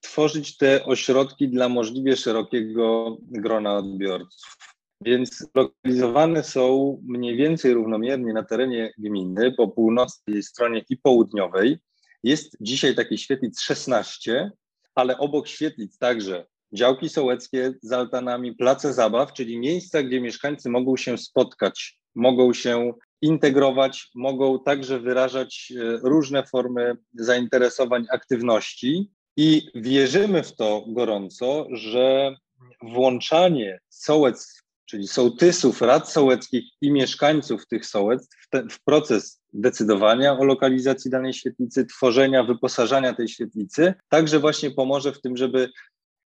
tworzyć 0.01 0.57
te 0.57 0.85
ośrodki 0.85 1.49
dla 1.49 1.69
możliwie 1.69 2.17
szerokiego 2.17 3.17
grona 3.21 3.77
odbiorców. 3.77 4.57
Więc 5.01 5.47
lokalizowane 5.55 6.45
są 6.45 6.99
mniej 7.07 7.37
więcej 7.37 7.75
równomiernie 7.75 8.33
na 8.33 8.45
terenie 8.45 8.93
gminy 8.99 9.53
po 9.53 9.69
północnej 9.69 10.43
stronie 10.43 10.85
i 10.89 10.97
południowej. 10.97 11.79
Jest 12.23 12.57
dzisiaj 12.61 12.95
takich 12.95 13.21
świetlic 13.21 13.61
16, 13.61 14.51
ale 14.95 15.19
obok 15.19 15.49
świetlic 15.49 15.99
także 15.99 16.47
działki 16.73 17.09
sołeckie 17.09 17.75
z 17.83 17.93
altanami, 17.93 18.55
place 18.55 18.93
zabaw, 18.93 19.33
czyli 19.33 19.59
miejsca, 19.59 20.03
gdzie 20.03 20.21
mieszkańcy 20.21 20.71
mogą 20.71 20.97
się 20.97 21.19
spotkać, 21.19 21.99
mogą 22.15 22.53
się 22.53 22.93
integrować, 23.23 24.11
mogą 24.15 24.63
także 24.63 25.01
wyrażać 25.01 25.73
e, 25.77 25.99
różne 26.03 26.47
formy 26.47 26.97
zainteresowań, 27.15 28.07
aktywności. 28.13 29.11
I 29.37 29.69
wierzymy 29.75 30.43
w 30.43 30.57
to 30.57 30.85
gorąco, 30.89 31.67
że 31.71 32.37
włączanie 32.83 33.79
sołectw 33.89 34.63
czyli 34.91 35.09
sołtysów, 35.09 35.83
rad 35.83 36.13
sołeckich 36.13 36.65
i 36.81 36.93
mieszkańców 36.93 37.67
tych 37.67 37.87
sołectw 37.87 38.37
w, 38.41 38.49
te, 38.49 38.69
w, 38.71 38.85
proces 38.85 39.41
decydowania 39.53 40.39
o 40.39 40.45
lokalizacji 40.45 41.11
danej 41.11 41.35
świetlicy, 41.35 41.87
tworzenia, 41.87 42.45
wyposażania 42.45 43.15
tej 43.15 43.29
świetlicy, 43.29 43.95
także 44.09 44.39
właśnie 44.39 44.71
pomoże 44.71 45.13
w 45.13 45.21
tym, 45.21 45.37
żeby 45.37 45.71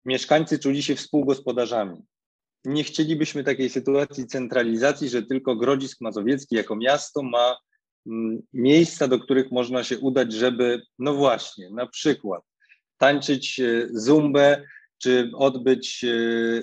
mieszkańcy 0.06 0.60
czuli 0.60 0.84
się 0.84 0.96
współgospodarzami. 0.96 1.98
Nie 2.66 2.84
chcielibyśmy 2.84 3.44
takiej 3.44 3.70
sytuacji 3.70 4.28
centralizacji, 4.28 5.10
że 5.10 5.24
tylko 5.24 5.56
Grodzisk 5.56 6.02
Mazowiecki 6.02 6.56
jako 6.56 6.76
miasto 6.76 7.24
ma 7.24 7.58
mm, 8.08 8.42
miejsca, 8.54 9.08
do 9.08 9.20
których 9.20 9.52
można 9.52 9.84
się 9.84 10.00
udać, 10.00 10.34
żeby, 10.34 10.82
no 11.00 11.14
właśnie, 11.14 11.70
na 11.70 11.88
przykład 11.88 12.42
tańczyć 12.98 13.60
e, 13.60 13.88
zumbę 13.92 14.64
czy 15.04 15.32
odbyć 15.36 16.04
e, 16.04 16.08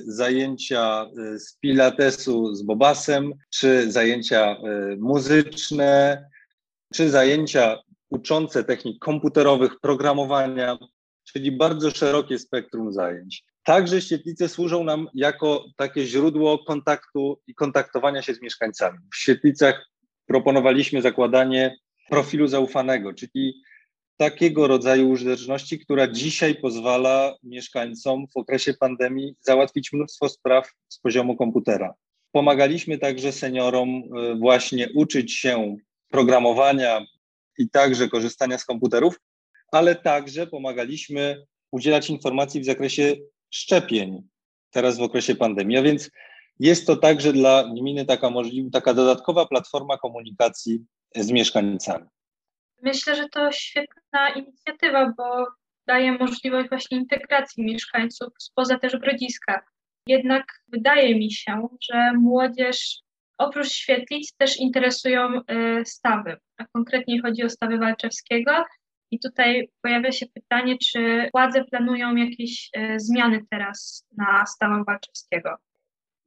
zajęcia 0.07 1.07
e, 1.35 1.39
z 1.39 1.59
pilatesu 1.61 2.55
z 2.55 2.63
Bobasem, 2.63 3.33
czy 3.51 3.93
zajęcia 3.93 4.51
e, 4.51 4.57
muzyczne, 4.97 6.25
czy 6.95 7.11
zajęcia 7.11 7.79
uczące 8.11 8.65
technik 8.65 8.99
komputerowych, 8.99 9.81
programowania, 9.81 10.79
czyli 11.25 11.53
bardzo 11.53 11.91
szerokie 11.91 12.39
spektrum 12.39 12.93
zajęć. 12.93 13.45
Także 13.65 14.01
świetlice 14.01 14.49
służą 14.49 14.85
nam 14.85 15.07
jako 15.15 15.65
takie 15.77 16.07
źródło 16.07 16.59
kontaktu 16.59 17.41
i 17.47 17.55
kontaktowania 17.55 18.23
się 18.23 18.35
z 18.35 18.43
mieszkańcami. 18.43 18.99
W 19.13 19.17
świetlicach 19.17 19.91
proponowaliśmy 20.27 21.03
zakładanie 21.03 21.77
profilu 22.11 22.47
zaufanego, 22.47 23.15
czyli 23.15 23.63
takiego 24.19 24.67
rodzaju 24.67 25.11
użyteczności, 25.11 25.79
która 25.79 26.09
dzisiaj 26.09 26.55
pozwala 26.55 27.35
mieszkańcom 27.43 28.27
w 28.35 28.37
okresie 28.37 28.75
pandemii 28.75 29.35
załatwić 29.41 29.93
mnóstwo 29.93 30.29
spraw 30.29 30.73
z 30.89 30.99
poziomu 30.99 31.37
komputera. 31.37 31.95
Pomagaliśmy 32.33 32.99
także 32.99 33.33
seniorom 33.33 33.89
e, 33.89 34.35
właśnie 34.35 34.89
uczyć 34.95 35.33
się 35.35 35.77
programowania 36.11 37.07
i 37.59 37.71
także 37.71 38.09
korzystania 38.09 38.59
z 38.59 38.65
komputerów, 38.65 39.21
ale 39.73 39.95
także 39.95 40.47
pomagaliśmy 40.47 41.45
udzielać 41.71 42.11
informacji 42.11 42.61
w 42.61 42.67
zakresie 42.67 43.17
szczepień 43.51 44.23
teraz 44.71 44.99
w 44.99 45.03
okresie 45.03 45.35
pandemii. 45.35 45.77
A 45.77 45.83
więc 45.83 46.11
jest 46.61 46.87
to 46.87 46.97
także 46.97 47.33
dla 47.33 47.65
gminy 47.77 48.05
taka, 48.05 48.31
możliwa, 48.31 48.71
taka 48.71 48.95
dodatkowa 48.95 49.47
platforma 49.47 49.99
komunikacji 49.99 50.81
z 51.17 51.31
mieszkańcami. 51.31 52.07
Myślę, 52.83 53.17
że 53.17 53.29
to 53.29 53.53
świetna 53.53 54.29
inicjatywa, 54.37 55.13
bo 55.17 55.47
daje 55.87 56.13
możliwość 56.13 56.69
właśnie 56.69 56.99
integracji 56.99 57.65
mieszkańców 57.65 58.29
spoza 58.39 58.79
też 58.79 58.97
Grodziska. 58.97 59.63
Jednak 60.07 60.45
wydaje 60.69 61.15
mi 61.15 61.33
się, 61.33 61.69
że 61.83 62.13
młodzież 62.13 62.99
oprócz 63.39 63.69
świetlic 63.69 64.37
też 64.37 64.57
interesują 64.57 65.41
y, 65.41 65.85
stawy, 65.85 66.37
a 66.57 66.65
konkretnie 66.67 67.23
chodzi 67.23 67.45
o 67.45 67.51
stawy 67.51 67.79
Walczewskiego. 67.79 68.65
I 69.11 69.19
tutaj 69.19 69.69
pojawia 69.83 70.13
się 70.13 70.27
pytanie, 70.35 70.77
czy 70.79 71.29
władze 71.35 71.65
planują 71.65 72.17
jakieś 72.17 72.71
y, 72.77 73.01
zmiany 73.01 73.41
teraz 73.51 74.07
na 74.17 74.47
stawę 74.47 74.85
Walczewskiego? 74.87 75.57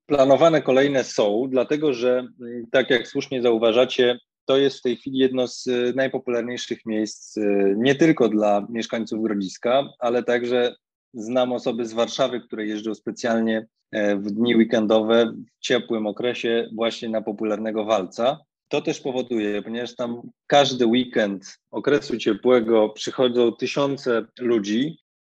Planowane 0.05 0.62
kolejne 0.62 1.03
są, 1.03 1.48
dlatego 1.50 1.93
że, 1.93 2.27
y, 2.41 2.65
tak 2.72 2.89
jak 2.89 3.08
słusznie 3.08 3.41
zauważacie, 3.41 4.17
to 4.51 4.58
jest 4.58 4.79
w 4.79 4.81
tej 4.81 4.98
chwili 4.98 5.17
jedno 5.17 5.48
z 5.48 5.67
e, 5.67 5.93
najpopularniejszych 5.96 6.86
miejsc 6.86 7.38
e, 7.38 7.41
nie 7.77 7.96
tylko 7.96 8.29
dla 8.29 8.67
mieszkańców 8.70 9.24
Grodziska, 9.24 9.89
ale 10.00 10.24
także 10.24 10.75
znam 11.13 11.51
osoby 11.51 11.86
z 11.86 11.93
Warszawy, 11.93 12.41
które 12.41 12.65
jeżdżą 12.65 12.96
specjalnie 12.96 13.67
e, 13.91 14.15
w 14.15 14.31
dni 14.31 14.55
weekendowe 14.55 15.34
w 15.58 15.60
ciepłym 15.60 16.08
okresie 16.08 16.70
właśnie 16.75 17.10
na 17.10 17.22
popularnego 17.22 17.86
walca. 17.86 18.39
To 18.67 18.81
też 18.81 19.00
powoduje, 19.00 19.62
ponieważ 19.62 19.96
tam 19.96 20.22
każdy 20.48 20.86
weekend 20.86 21.60
okresu 21.72 22.17
ciepłego 22.17 22.89
przychodzą 22.89 23.51
tysiące 23.51 24.25
ludzi, 24.39 24.98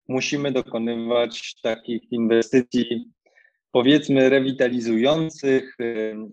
musimy 0.09 0.53
dokonywać 0.53 1.61
takich 1.63 2.13
inwestycji, 2.13 3.05
powiedzmy, 3.73 4.29
rewitalizujących, 4.29 5.77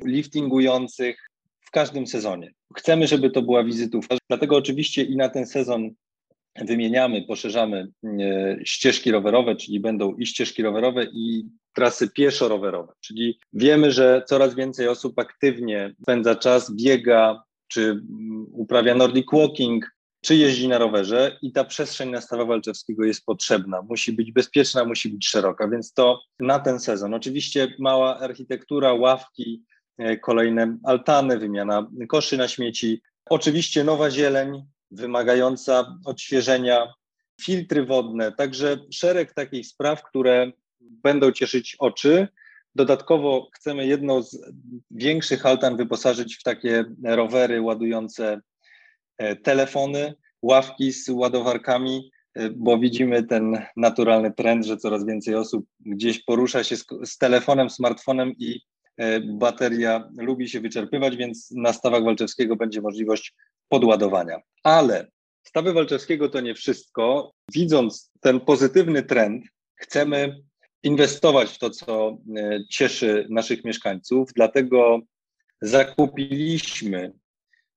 liftingujących, 0.05 1.28
w 1.69 1.71
każdym 1.71 2.07
sezonie. 2.07 2.53
Chcemy, 2.77 3.07
żeby 3.07 3.29
to 3.29 3.41
była 3.41 3.63
wizytówka, 3.63 4.15
dlatego 4.29 4.57
oczywiście 4.57 5.03
i 5.03 5.15
na 5.15 5.29
ten 5.29 5.45
sezon 5.45 5.89
wymieniamy, 6.61 7.21
poszerzamy 7.21 7.87
e, 8.03 8.57
ścieżki 8.63 9.11
rowerowe, 9.11 9.55
czyli 9.55 9.79
będą 9.79 10.15
i 10.15 10.25
ścieżki 10.25 10.63
rowerowe, 10.63 11.03
i 11.13 11.45
trasy 11.75 12.09
pieszo-rowerowe. 12.09 12.93
Czyli 12.99 13.39
wiemy, 13.53 13.91
że 13.91 14.23
coraz 14.27 14.55
więcej 14.55 14.87
osób 14.87 15.19
aktywnie 15.19 15.95
spędza 16.01 16.35
czas, 16.35 16.75
biega, 16.75 17.43
czy 17.67 17.81
mm, 17.81 18.45
uprawia 18.51 18.95
Nordic 18.95 19.27
Walking, 19.33 19.85
czy 20.21 20.35
jeździ 20.35 20.67
na 20.67 20.77
rowerze 20.77 21.37
i 21.41 21.51
ta 21.51 21.63
przestrzeń 21.63 22.09
na 22.09 22.21
Stawa 22.21 22.45
Walczewskiego 22.45 23.05
jest 23.05 23.25
potrzebna. 23.25 23.81
Musi 23.81 24.13
być 24.13 24.31
bezpieczna, 24.31 24.85
musi 24.85 25.09
być 25.09 25.27
szeroka, 25.27 25.67
więc 25.67 25.93
to 25.93 26.21
na 26.39 26.59
ten 26.59 26.79
sezon. 26.79 27.13
Oczywiście 27.13 27.73
mała 27.79 28.19
architektura, 28.19 28.93
ławki, 28.93 29.63
kolejne 30.21 30.77
altany, 30.83 31.39
wymiana 31.39 31.87
koszy 32.07 32.37
na 32.37 32.47
śmieci. 32.47 33.01
Oczywiście 33.29 33.83
nowa 33.83 34.11
zieleń 34.11 34.63
wymagająca 34.91 35.97
odświeżenia, 36.05 36.93
filtry 37.41 37.85
wodne, 37.85 38.31
także 38.31 38.77
szereg 38.91 39.33
takich 39.33 39.67
spraw, 39.67 40.03
które 40.03 40.51
będą 40.79 41.31
cieszyć 41.31 41.75
oczy. 41.79 42.27
Dodatkowo 42.75 43.49
chcemy 43.55 43.87
jedną 43.87 44.23
z 44.23 44.37
większych 44.91 45.45
altan 45.45 45.77
wyposażyć 45.77 46.37
w 46.37 46.43
takie 46.43 46.85
rowery 47.03 47.61
ładujące 47.61 48.41
e, 49.17 49.35
telefony, 49.35 50.13
ławki 50.41 50.91
z 50.91 51.09
ładowarkami, 51.09 52.11
e, 52.33 52.49
bo 52.49 52.79
widzimy 52.79 53.23
ten 53.23 53.65
naturalny 53.77 54.33
trend, 54.33 54.65
że 54.65 54.77
coraz 54.77 55.05
więcej 55.05 55.35
osób 55.35 55.65
gdzieś 55.79 56.23
porusza 56.23 56.63
się 56.63 56.77
z, 56.77 56.85
z 57.05 57.17
telefonem, 57.17 57.69
smartfonem 57.69 58.33
i 58.37 58.55
e, 58.55 58.59
bateria 59.23 60.09
lubi 60.17 60.49
się 60.49 60.59
wyczerpywać, 60.59 61.15
więc 61.15 61.51
na 61.51 61.73
stawach 61.73 62.03
Walczewskiego 62.03 62.55
będzie 62.55 62.81
możliwość 62.81 63.35
podładowania. 63.69 64.37
Ale 64.63 65.07
stawy 65.43 65.73
Walczewskiego 65.73 66.29
to 66.29 66.41
nie 66.41 66.55
wszystko. 66.55 67.33
Widząc 67.53 68.11
ten 68.21 68.39
pozytywny 68.39 69.03
trend, 69.03 69.43
chcemy 69.75 70.35
inwestować 70.83 71.49
w 71.49 71.57
to, 71.57 71.69
co 71.69 72.17
e, 72.37 72.59
cieszy 72.69 73.27
naszych 73.29 73.63
mieszkańców, 73.63 74.29
dlatego 74.35 74.99
zakupiliśmy 75.61 77.13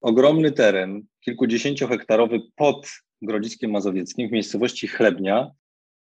ogromny 0.00 0.52
teren, 0.52 1.02
kilkudziesięciohektarowy 1.20 2.40
pod 2.56 2.90
Grodziskiem 3.22 3.70
Mazowieckim 3.70 4.28
w 4.28 4.32
miejscowości 4.32 4.88
Chlebnia 4.88 5.50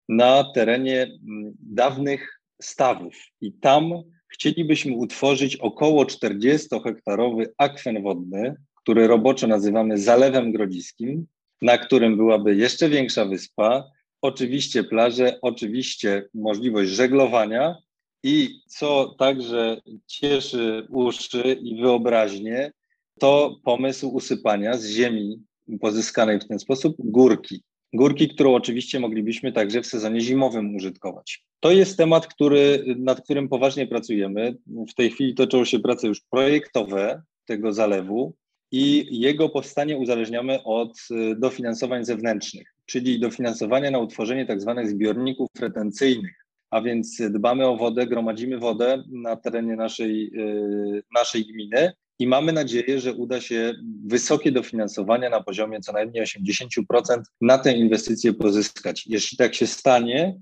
na 0.08 0.52
terenie 0.54 1.18
dawnych 1.60 2.40
stawów. 2.62 3.14
I 3.40 3.52
tam 3.52 4.02
chcielibyśmy 4.28 4.96
utworzyć 4.96 5.56
około 5.56 6.04
40-hektarowy 6.04 7.46
akwen 7.58 8.02
wodny, 8.02 8.54
który 8.74 9.06
roboczo 9.06 9.46
nazywamy 9.46 9.98
Zalewem 9.98 10.52
Grodziskim, 10.52 11.26
na 11.62 11.78
którym 11.78 12.16
byłaby 12.16 12.56
jeszcze 12.56 12.88
większa 12.88 13.24
wyspa, 13.24 13.84
oczywiście 14.22 14.84
plaże, 14.84 15.38
oczywiście 15.42 16.28
możliwość 16.34 16.90
żeglowania 16.90 17.76
i 18.22 18.60
co 18.66 19.14
także 19.18 19.80
cieszy 20.06 20.86
uszy 20.90 21.56
i 21.62 21.80
wyobraźnię, 21.80 22.72
to 23.20 23.56
pomysł 23.64 24.08
usypania 24.08 24.76
z 24.76 24.86
ziemi 24.86 25.42
pozyskanej 25.80 26.40
w 26.40 26.48
ten 26.48 26.58
sposób 26.58 26.96
górki. 26.98 27.62
Górki, 27.92 28.28
którą 28.28 28.54
oczywiście 28.54 29.00
moglibyśmy 29.00 29.52
także 29.52 29.82
w 29.82 29.86
sezonie 29.86 30.20
zimowym 30.20 30.76
użytkować. 30.76 31.44
To 31.60 31.70
jest 31.70 31.96
temat, 31.96 32.26
który, 32.26 32.84
nad 32.98 33.20
którym 33.20 33.48
poważnie 33.48 33.86
pracujemy. 33.86 34.56
W 34.90 34.94
tej 34.94 35.10
chwili 35.10 35.34
toczą 35.34 35.64
się 35.64 35.78
prace 35.78 36.06
już 36.06 36.20
projektowe 36.30 37.22
tego 37.46 37.72
zalewu 37.72 38.34
i 38.72 39.06
jego 39.20 39.48
powstanie 39.48 39.96
uzależniamy 39.96 40.62
od 40.64 40.98
y, 41.10 41.36
dofinansowań 41.38 42.04
zewnętrznych, 42.04 42.74
czyli 42.86 43.20
dofinansowania 43.20 43.90
na 43.90 43.98
utworzenie 43.98 44.46
tak 44.46 44.60
zwanych 44.60 44.88
zbiorników 44.90 45.48
retencyjnych. 45.60 46.44
A 46.70 46.80
więc 46.80 47.22
dbamy 47.30 47.66
o 47.66 47.76
wodę, 47.76 48.06
gromadzimy 48.06 48.58
wodę 48.58 49.02
na 49.10 49.36
terenie 49.36 49.76
naszej, 49.76 50.30
y, 50.36 51.02
naszej 51.14 51.46
gminy 51.46 51.92
i 52.18 52.26
mamy 52.26 52.52
nadzieję, 52.52 53.00
że 53.00 53.12
uda 53.12 53.40
się 53.40 53.74
wysokie 54.06 54.52
dofinansowania 54.52 55.30
na 55.30 55.42
poziomie 55.42 55.80
co 55.80 55.92
najmniej 55.92 56.24
80% 56.24 57.22
na 57.40 57.58
tę 57.58 57.72
inwestycję 57.72 58.32
pozyskać. 58.32 59.06
Jeśli 59.06 59.38
tak 59.38 59.54
się 59.54 59.66
stanie, 59.66 60.40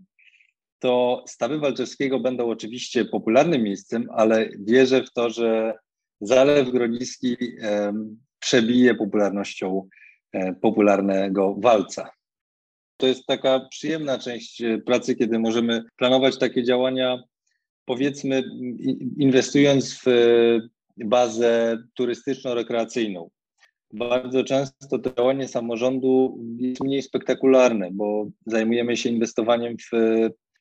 to 0.79 1.24
stawy 1.29 1.59
Walczewskiego 1.59 2.20
będą 2.20 2.51
oczywiście 2.51 3.05
popularnym 3.05 3.62
miejscem, 3.62 4.09
ale 4.14 4.48
wierzę 4.59 5.05
w 5.05 5.12
to, 5.12 5.31
że 5.31 5.74
Zalew 6.20 6.70
Grodziski 6.70 7.37
przebije 8.38 8.94
popularnością 8.94 9.88
e, 10.33 10.55
popularnego 10.55 11.55
walca. 11.59 12.11
To 12.96 13.07
jest 13.07 13.27
taka 13.27 13.61
przyjemna 13.70 14.18
część 14.18 14.62
e, 14.62 14.79
pracy, 14.79 15.14
kiedy 15.14 15.38
możemy 15.38 15.85
planować 15.96 16.38
takie 16.38 16.64
działania, 16.64 17.22
powiedzmy, 17.85 18.42
inwestując 19.18 19.94
w 19.94 20.05
bazę 20.96 21.78
turystyczno-rekreacyjną. 21.94 23.28
Bardzo 23.92 24.44
często 24.44 24.98
to 24.98 25.11
działanie 25.11 25.48
samorządu 25.48 26.38
jest 26.59 26.85
mniej 26.85 27.02
spektakularne, 27.02 27.88
bo 27.92 28.26
zajmujemy 28.46 28.96
się 28.96 29.11
inwestowaniem 29.11 29.76
w 29.92 29.96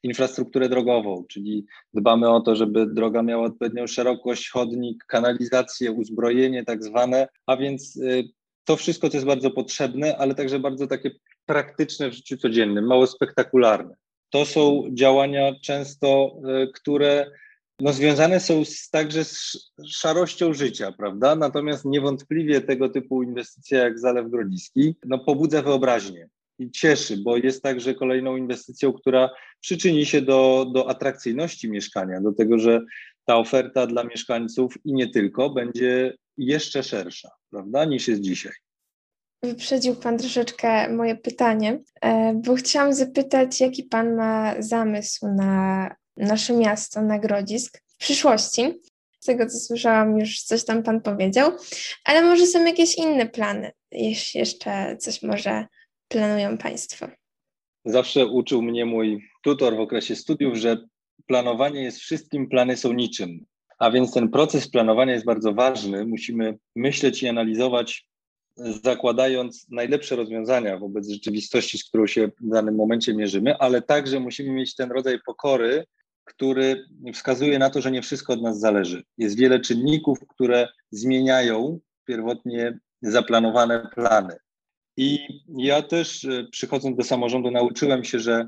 infrastrukturę 0.04 0.70
drogową, 0.70 1.26
czyli 1.30 1.66
dbamy 1.94 2.30
o 2.30 2.42
to, 2.42 2.56
żeby 2.56 2.86
droga 2.88 3.22
miała 3.22 3.46
odpowiednią 3.46 3.88
szerokość, 3.88 4.50
chodnik, 4.50 5.06
kanalizację, 5.08 5.92
uzbrojenie 5.92 6.64
tak 6.64 6.84
zwane, 6.84 7.28
a 7.46 7.58
więc 7.58 7.96
y, 7.96 8.24
to 8.66 8.76
wszystko, 8.76 9.10
co 9.10 9.18
jest 9.18 9.28
bardzo 9.28 9.52
potrzebne, 9.52 10.18
ale 10.18 10.36
także 10.36 10.60
bardzo 10.60 10.88
takie 10.88 11.12
praktyczne 11.46 12.10
w 12.10 12.14
życiu 12.14 12.38
codziennym, 12.38 12.88
mało 12.88 13.08
spektakularne. 13.08 13.96
To 14.30 14.46
są 14.46 14.84
działania 14.94 15.52
często, 15.64 16.38
y, 16.64 16.72
które 16.74 17.32
no, 17.80 17.94
związane 17.94 18.40
są 18.40 18.66
z, 18.66 18.90
także 18.90 19.24
z 19.24 19.58
szarością 19.88 20.54
życia, 20.54 20.92
prawda? 20.92 21.36
Natomiast 21.36 21.86
niewątpliwie 21.86 22.62
tego 22.62 22.90
typu 22.90 23.24
inwestycja 23.24 23.80
jak 23.80 24.00
Zalew 24.00 24.30
Grodziski 24.30 24.96
no, 25.06 25.20
pobudza 25.20 25.62
wyobraźnię 25.62 26.30
i 26.60 26.72
cieszy, 26.72 27.18
bo 27.18 27.38
jest 27.38 27.64
także 27.64 27.96
kolejną 27.96 28.38
inwestycją, 28.38 28.94
która 28.94 29.30
przyczyni 29.60 30.06
się 30.06 30.22
do, 30.22 30.66
do 30.74 30.90
atrakcyjności 30.90 31.72
mieszkania, 31.72 32.22
do 32.22 32.34
tego, 32.34 32.60
że 32.60 32.82
ta 33.26 33.38
oferta 33.38 33.88
dla 33.88 34.04
mieszkańców 34.04 34.78
i 34.86 34.94
nie 34.94 35.10
tylko 35.10 35.50
będzie 35.50 36.18
jeszcze 36.38 36.84
szersza, 36.84 37.30
prawda, 37.50 37.86
niż 37.86 38.08
jest 38.08 38.22
dzisiaj. 38.22 38.54
Wyprzedził 39.44 39.96
Pan 39.96 40.18
troszeczkę 40.18 40.94
moje 40.94 41.16
pytanie, 41.16 41.80
e, 42.02 42.34
bo 42.46 42.56
chciałam 42.56 42.94
zapytać, 42.94 43.62
jaki 43.62 43.84
Pan 43.84 44.16
ma 44.16 44.56
zamysł 44.60 45.28
na 45.28 45.90
nasze 46.18 46.54
miasto, 46.54 47.02
na 47.02 47.20
Grodzisk 47.20 47.82
w 47.88 47.98
przyszłości. 47.98 48.74
Z 49.20 49.26
tego, 49.26 49.46
co 49.46 49.60
słyszałam, 49.60 50.20
już 50.20 50.42
coś 50.42 50.66
tam 50.66 50.84
Pan 50.84 51.02
powiedział, 51.02 51.52
ale 52.04 52.22
może 52.22 52.46
są 52.48 52.66
jakieś 52.66 52.98
inne 52.98 53.26
plany, 53.26 53.72
jeśli 53.92 54.40
jeszcze 54.40 54.98
coś 54.98 55.24
może 55.24 55.66
planują 56.08 56.58
Państwo? 56.58 57.08
Zawsze 57.86 58.26
uczył 58.26 58.62
mnie 58.62 58.86
mój 58.86 59.30
tutor 59.44 59.76
w 59.76 59.80
okresie 59.80 60.16
studiów, 60.16 60.56
że 60.56 60.78
planowanie 61.28 61.84
jest 61.84 62.00
wszystkim, 62.00 62.50
plany 62.50 62.78
są 62.78 62.94
niczym. 62.94 63.46
A 63.80 63.92
więc 63.92 64.14
ten 64.14 64.30
proces 64.30 64.70
planowania 64.70 65.14
jest 65.14 65.26
bardzo 65.26 65.54
ważny. 65.54 66.06
Musimy 66.06 66.58
myśleć 66.76 67.24
i 67.24 67.28
analizować, 67.28 68.08
zakładając 68.58 69.68
najlepsze 69.70 70.16
rozwiązania 70.16 70.78
wobec 70.78 71.10
rzeczywistości, 71.10 71.78
z 71.78 71.86
którą 71.86 72.08
się 72.08 72.28
w 72.28 72.50
danym 72.50 72.76
momencie 72.76 73.14
mierzymy, 73.14 73.58
ale 73.58 73.82
także 73.82 74.20
musimy 74.20 74.50
mieć 74.50 74.76
ten 74.76 74.92
rodzaj 74.92 75.20
pokory, 75.26 75.86
który 76.26 76.86
wskazuje 77.14 77.60
na 77.60 77.70
to, 77.70 77.82
że 77.82 77.92
nie 77.92 78.02
wszystko 78.02 78.34
od 78.34 78.42
nas 78.42 78.60
zależy. 78.60 79.04
Jest 79.18 79.38
wiele 79.38 79.60
czynników, 79.60 80.20
które 80.28 80.68
zmieniają 80.92 81.80
pierwotnie 82.06 82.80
zaplanowane 83.02 83.88
plany. 83.96 84.36
I 84.98 85.20
ja 85.58 85.82
też 85.82 86.26
e, 86.26 86.48
przychodząc 86.52 86.98
do 86.98 87.04
samorządu 87.04 87.52
nauczyłem 87.52 88.04
się, 88.04 88.20
że 88.20 88.48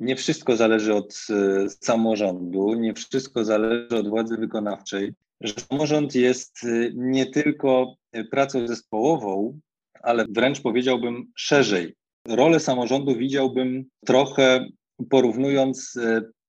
nie 0.00 0.16
wszystko 0.16 0.56
zależy 0.56 0.94
od 0.94 1.26
e, 1.30 1.68
samorządu, 1.68 2.74
nie 2.74 2.94
wszystko 2.94 3.44
zależy 3.44 3.96
od 3.96 4.08
władzy 4.08 4.36
wykonawczej, 4.36 5.14
że 5.40 5.54
samorząd 5.70 6.14
jest 6.14 6.64
e, 6.64 6.90
nie 6.94 7.26
tylko 7.26 7.94
pracą 8.30 8.66
zespołową, 8.66 9.60
ale 10.02 10.26
wręcz 10.28 10.60
powiedziałbym 10.60 11.32
szerzej. 11.36 11.94
Rolę 12.28 12.60
samorządu 12.60 13.16
widziałbym 13.16 13.84
trochę 14.06 14.68
porównując 15.10 15.98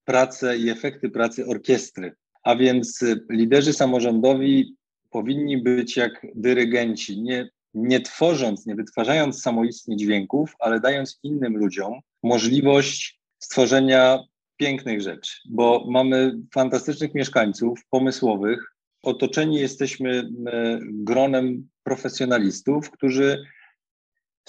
pracę 0.04 0.58
i 0.58 0.70
efekty 0.70 1.10
pracy 1.10 1.46
orkiestry. 1.46 2.12
A 2.42 2.56
więc 2.56 3.04
liderzy 3.30 3.72
samorządowi 3.72 4.74
powinni 5.10 5.62
być 5.62 5.96
jak 5.96 6.26
dyrygenci, 6.34 7.22
nie 7.22 7.50
nie 7.74 8.00
tworząc, 8.00 8.66
nie 8.66 8.74
wytwarzając 8.74 9.42
samoistnie 9.42 9.96
dźwięków, 9.96 10.54
ale 10.58 10.80
dając 10.80 11.18
innym 11.22 11.56
ludziom 11.56 12.00
możliwość 12.22 13.20
stworzenia 13.38 14.18
pięknych 14.56 15.00
rzeczy, 15.00 15.32
bo 15.48 15.86
mamy 15.90 16.38
fantastycznych 16.54 17.14
mieszkańców, 17.14 17.80
pomysłowych. 17.90 18.74
Otoczeni 19.02 19.60
jesteśmy 19.60 20.18
e, 20.46 20.78
gronem 20.82 21.68
profesjonalistów, 21.82 22.90
którzy 22.90 23.42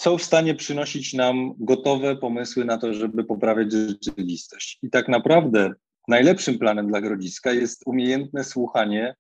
są 0.02 0.18
w 0.18 0.24
stanie 0.24 0.56
przynosić 0.56 1.14
nam 1.14 1.54
gotowe 1.60 2.16
pomysły 2.16 2.66
na 2.66 2.78
to, 2.78 2.94
żeby 2.94 3.24
poprawiać 3.24 3.72
rzeczywistość. 3.72 4.80
I 4.84 4.90
tak 4.90 5.08
naprawdę 5.08 5.74
najlepszym 6.08 6.60
planem 6.60 6.88
dla 6.88 7.02
Grodziska 7.02 7.52
jest 7.52 7.84
umiejętne 7.86 8.44
słuchanie 8.44 9.16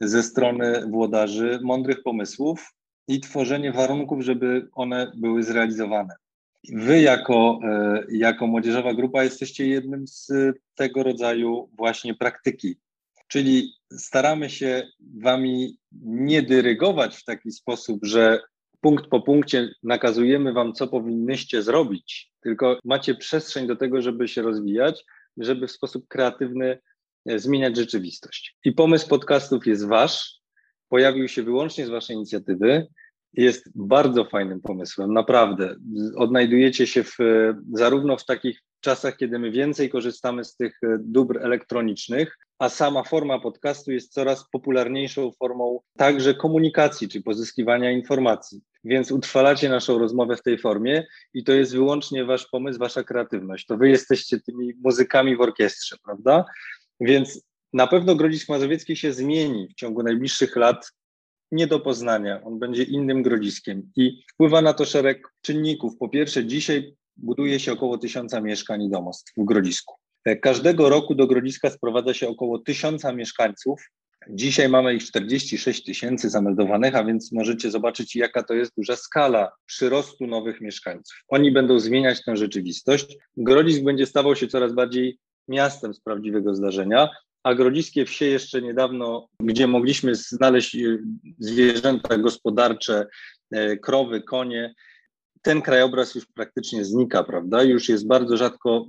ze 0.00 0.22
strony 0.22 0.86
włodarzy 0.86 1.60
mądrych 1.62 2.02
pomysłów 2.02 2.74
i 3.08 3.20
tworzenie 3.20 3.72
warunków, 3.72 4.22
żeby 4.22 4.68
one 4.72 5.12
były 5.16 5.42
zrealizowane. 5.42 6.14
Wy 6.72 7.00
jako, 7.00 7.58
e, 7.64 8.04
jako 8.10 8.46
młodzieżowa 8.46 8.94
grupa 8.94 9.24
jesteście 9.24 9.66
jednym 9.66 10.06
z 10.08 10.32
tego 10.74 11.02
rodzaju 11.02 11.70
właśnie 11.76 12.14
praktyki. 12.14 12.76
Czyli 13.28 13.72
staramy 13.92 14.50
się 14.50 14.88
wami 15.20 15.78
nie 16.02 16.42
dyrygować 16.42 17.16
w 17.16 17.24
taki 17.24 17.50
sposób, 17.50 17.98
że 18.02 18.40
punkt 18.84 19.06
po 19.06 19.20
punkcie 19.20 19.68
nakazujemy 19.82 20.52
wam, 20.52 20.72
co 20.72 20.86
powinnyście 20.86 21.62
zrobić, 21.62 22.32
tylko 22.40 22.78
macie 22.84 23.14
przestrzeń 23.14 23.66
do 23.66 23.76
tego, 23.76 24.02
żeby 24.02 24.28
się 24.28 24.42
rozwijać, 24.42 25.04
żeby 25.36 25.66
w 25.66 25.72
sposób 25.72 26.08
kreatywny 26.08 26.78
e, 27.26 27.38
zmieniać 27.38 27.76
rzeczywistość. 27.76 28.56
I 28.64 28.72
pomysł 28.72 29.08
podcastów 29.08 29.66
jest 29.66 29.86
wasz, 29.86 30.40
pojawił 30.88 31.28
się 31.28 31.42
wyłącznie 31.42 31.86
z 31.86 31.90
waszej 31.90 32.16
inicjatywy 32.16 32.86
jest 33.32 33.70
bardzo 33.74 34.24
fajnym 34.24 34.60
pomysłem, 34.60 35.12
naprawdę. 35.12 35.76
Odnajdujecie 36.16 36.86
się 36.86 37.04
w, 37.04 37.18
zarówno 37.72 38.16
w 38.16 38.24
takich 38.24 38.60
czasach, 38.80 39.16
kiedy 39.16 39.38
my 39.38 39.50
więcej 39.50 39.90
korzystamy 39.90 40.44
z 40.44 40.56
tych 40.56 40.78
e, 40.82 40.96
dóbr 41.00 41.38
elektronicznych, 41.42 42.38
a 42.58 42.68
sama 42.68 43.02
forma 43.02 43.40
podcastu 43.40 43.92
jest 43.92 44.12
coraz 44.12 44.50
popularniejszą 44.50 45.32
formą 45.38 45.80
także 45.96 46.34
komunikacji 46.34 47.08
czy 47.08 47.22
pozyskiwania 47.22 47.90
informacji. 47.90 48.60
Więc 48.84 49.12
utrwalacie 49.12 49.68
naszą 49.68 49.98
rozmowę 49.98 50.36
w 50.36 50.42
tej 50.42 50.58
formie 50.58 51.06
i 51.34 51.44
to 51.44 51.52
jest 51.52 51.72
wyłącznie 51.72 52.24
wasz 52.24 52.46
pomysł, 52.46 52.78
wasza 52.78 53.04
kreatywność. 53.04 53.66
To 53.66 53.76
wy 53.76 53.88
jesteście 53.88 54.40
tymi 54.40 54.72
muzykami 54.84 55.36
w 55.36 55.40
orkiestrze, 55.40 55.96
prawda? 56.04 56.44
Więc 57.00 57.42
na 57.72 57.86
pewno 57.86 58.14
Grodzisk 58.14 58.48
Mazowiecki 58.48 58.96
się 58.96 59.12
zmieni 59.12 59.68
w 59.68 59.74
ciągu 59.74 60.02
najbliższych 60.02 60.56
lat 60.56 60.92
nie 61.52 61.66
do 61.66 61.80
poznania, 61.80 62.42
on 62.44 62.58
będzie 62.58 62.82
innym 62.82 63.22
grodziskiem 63.22 63.90
i 63.96 64.22
wpływa 64.32 64.62
na 64.62 64.72
to 64.72 64.84
szereg 64.84 65.28
czynników. 65.42 65.96
Po 65.98 66.08
pierwsze, 66.08 66.44
dzisiaj 66.44 66.94
buduje 67.16 67.60
się 67.60 67.72
około 67.72 67.98
tysiąca 67.98 68.40
mieszkań 68.40 68.82
i 68.82 68.90
domostw 68.90 69.32
w 69.36 69.44
Grodzisku. 69.44 69.94
Każdego 70.42 70.88
roku 70.88 71.14
do 71.14 71.26
Grodziska 71.26 71.70
sprowadza 71.70 72.14
się 72.14 72.28
około 72.28 72.58
tysiąca 72.58 73.12
mieszkańców. 73.12 73.90
Dzisiaj 74.30 74.68
mamy 74.68 74.94
ich 74.94 75.04
46 75.04 75.84
tysięcy 75.84 76.30
zameldowanych, 76.30 76.96
a 76.96 77.04
więc 77.04 77.32
możecie 77.32 77.70
zobaczyć, 77.70 78.16
jaka 78.16 78.42
to 78.42 78.54
jest 78.54 78.72
duża 78.76 78.96
skala 78.96 79.52
przyrostu 79.66 80.26
nowych 80.26 80.60
mieszkańców. 80.60 81.16
Oni 81.28 81.52
będą 81.52 81.78
zmieniać 81.78 82.24
tę 82.24 82.36
rzeczywistość. 82.36 83.16
Grodzisk 83.36 83.82
będzie 83.82 84.06
stawał 84.06 84.36
się 84.36 84.48
coraz 84.48 84.72
bardziej 84.72 85.18
miastem 85.48 85.94
z 85.94 86.00
prawdziwego 86.00 86.54
zdarzenia, 86.54 87.08
a 87.42 87.54
grodziskie 87.54 88.04
wsie 88.04 88.24
jeszcze 88.24 88.62
niedawno, 88.62 89.28
gdzie 89.40 89.66
mogliśmy 89.66 90.14
znaleźć 90.14 90.76
e, 90.76 90.98
zwierzęta 91.38 92.18
gospodarcze, 92.18 93.06
e, 93.50 93.76
krowy, 93.76 94.22
konie, 94.22 94.74
ten 95.42 95.62
krajobraz 95.62 96.14
już 96.14 96.26
praktycznie 96.26 96.84
znika, 96.84 97.24
prawda? 97.24 97.62
Już 97.62 97.88
jest 97.88 98.06
bardzo 98.06 98.36
rzadko 98.36 98.86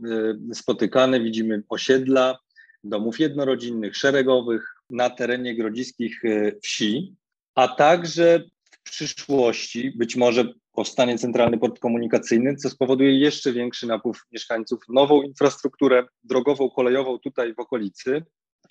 e, 0.52 0.56
spotykany. 0.56 1.20
Widzimy 1.20 1.64
osiedla, 1.70 2.38
domów 2.84 3.20
jednorodzinnych, 3.20 3.98
szeregowych 3.98 4.75
na 4.90 5.10
terenie 5.10 5.56
grodziskich 5.56 6.22
wsi, 6.64 7.16
a 7.56 7.68
także 7.68 8.44
w 8.72 8.84
przyszłości 8.84 9.92
być 9.92 10.16
może 10.16 10.54
powstanie 10.72 11.18
centralny 11.18 11.58
port 11.58 11.80
komunikacyjny, 11.80 12.56
co 12.56 12.70
spowoduje 12.70 13.20
jeszcze 13.20 13.54
większy 13.54 13.88
napływ 13.88 14.18
mieszkańców, 14.32 14.80
nową 14.90 15.22
infrastrukturę 15.22 16.08
drogową, 16.24 16.70
kolejową 16.70 17.20
tutaj 17.20 17.54
w 17.54 17.60
okolicy, 17.60 18.24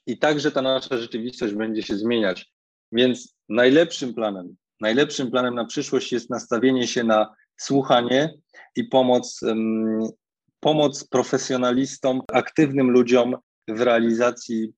i 0.07 0.19
także 0.19 0.53
ta 0.53 0.63
nasza 0.63 0.99
rzeczywistość 0.99 1.55
będzie 1.55 1.83
się 1.83 1.97
zmieniać. 1.97 2.53
Więc 2.93 3.35
najlepszym 3.49 4.15
planem, 4.15 4.57
najlepszym 4.81 5.31
planem 5.31 5.55
na 5.55 5.65
przyszłość 5.65 6.13
jest 6.13 6.31
nastawienie 6.31 6.87
się 6.87 7.05
na 7.05 7.35
słuchanie 7.57 8.35
i 8.77 8.85
pomoc, 8.85 9.41
pomoc 10.61 11.09
profesjonalistom, 11.09 12.23
aktywnym 12.33 12.91
ludziom 12.91 13.37
w 13.69 13.81
realizacji 13.81 14.73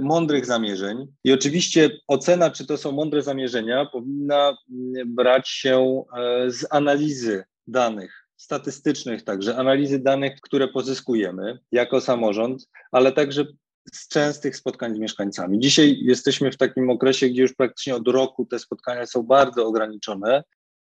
mądrych 0.00 0.46
zamierzeń. 0.46 1.06
I 1.24 1.32
oczywiście 1.32 1.90
ocena, 2.08 2.50
czy 2.50 2.66
to 2.66 2.76
są 2.76 2.92
mądre 2.92 3.22
zamierzenia, 3.22 3.86
powinna 3.86 4.56
mm, 4.70 5.14
brać 5.14 5.48
się 5.48 6.02
e, 6.16 6.50
z 6.50 6.66
analizy 6.70 7.44
danych 7.66 8.26
statystycznych, 8.36 9.24
także 9.24 9.56
analizy 9.56 9.98
danych, 9.98 10.40
które 10.40 10.68
pozyskujemy 10.68 11.58
jako 11.72 12.00
samorząd, 12.00 12.68
ale 12.92 13.12
także 13.12 13.46
z 13.92 14.08
częstych 14.08 14.56
spotkań 14.56 14.94
z 14.94 14.98
mieszkańcami. 14.98 15.58
Dzisiaj 15.58 15.98
jesteśmy 16.02 16.52
w 16.52 16.56
takim 16.56 16.90
okresie, 16.90 17.28
gdzie 17.28 17.42
już 17.42 17.54
praktycznie 17.54 17.96
od 17.96 18.08
roku 18.08 18.46
te 18.46 18.58
spotkania 18.58 19.06
są 19.06 19.22
bardzo 19.22 19.66
ograniczone, 19.66 20.44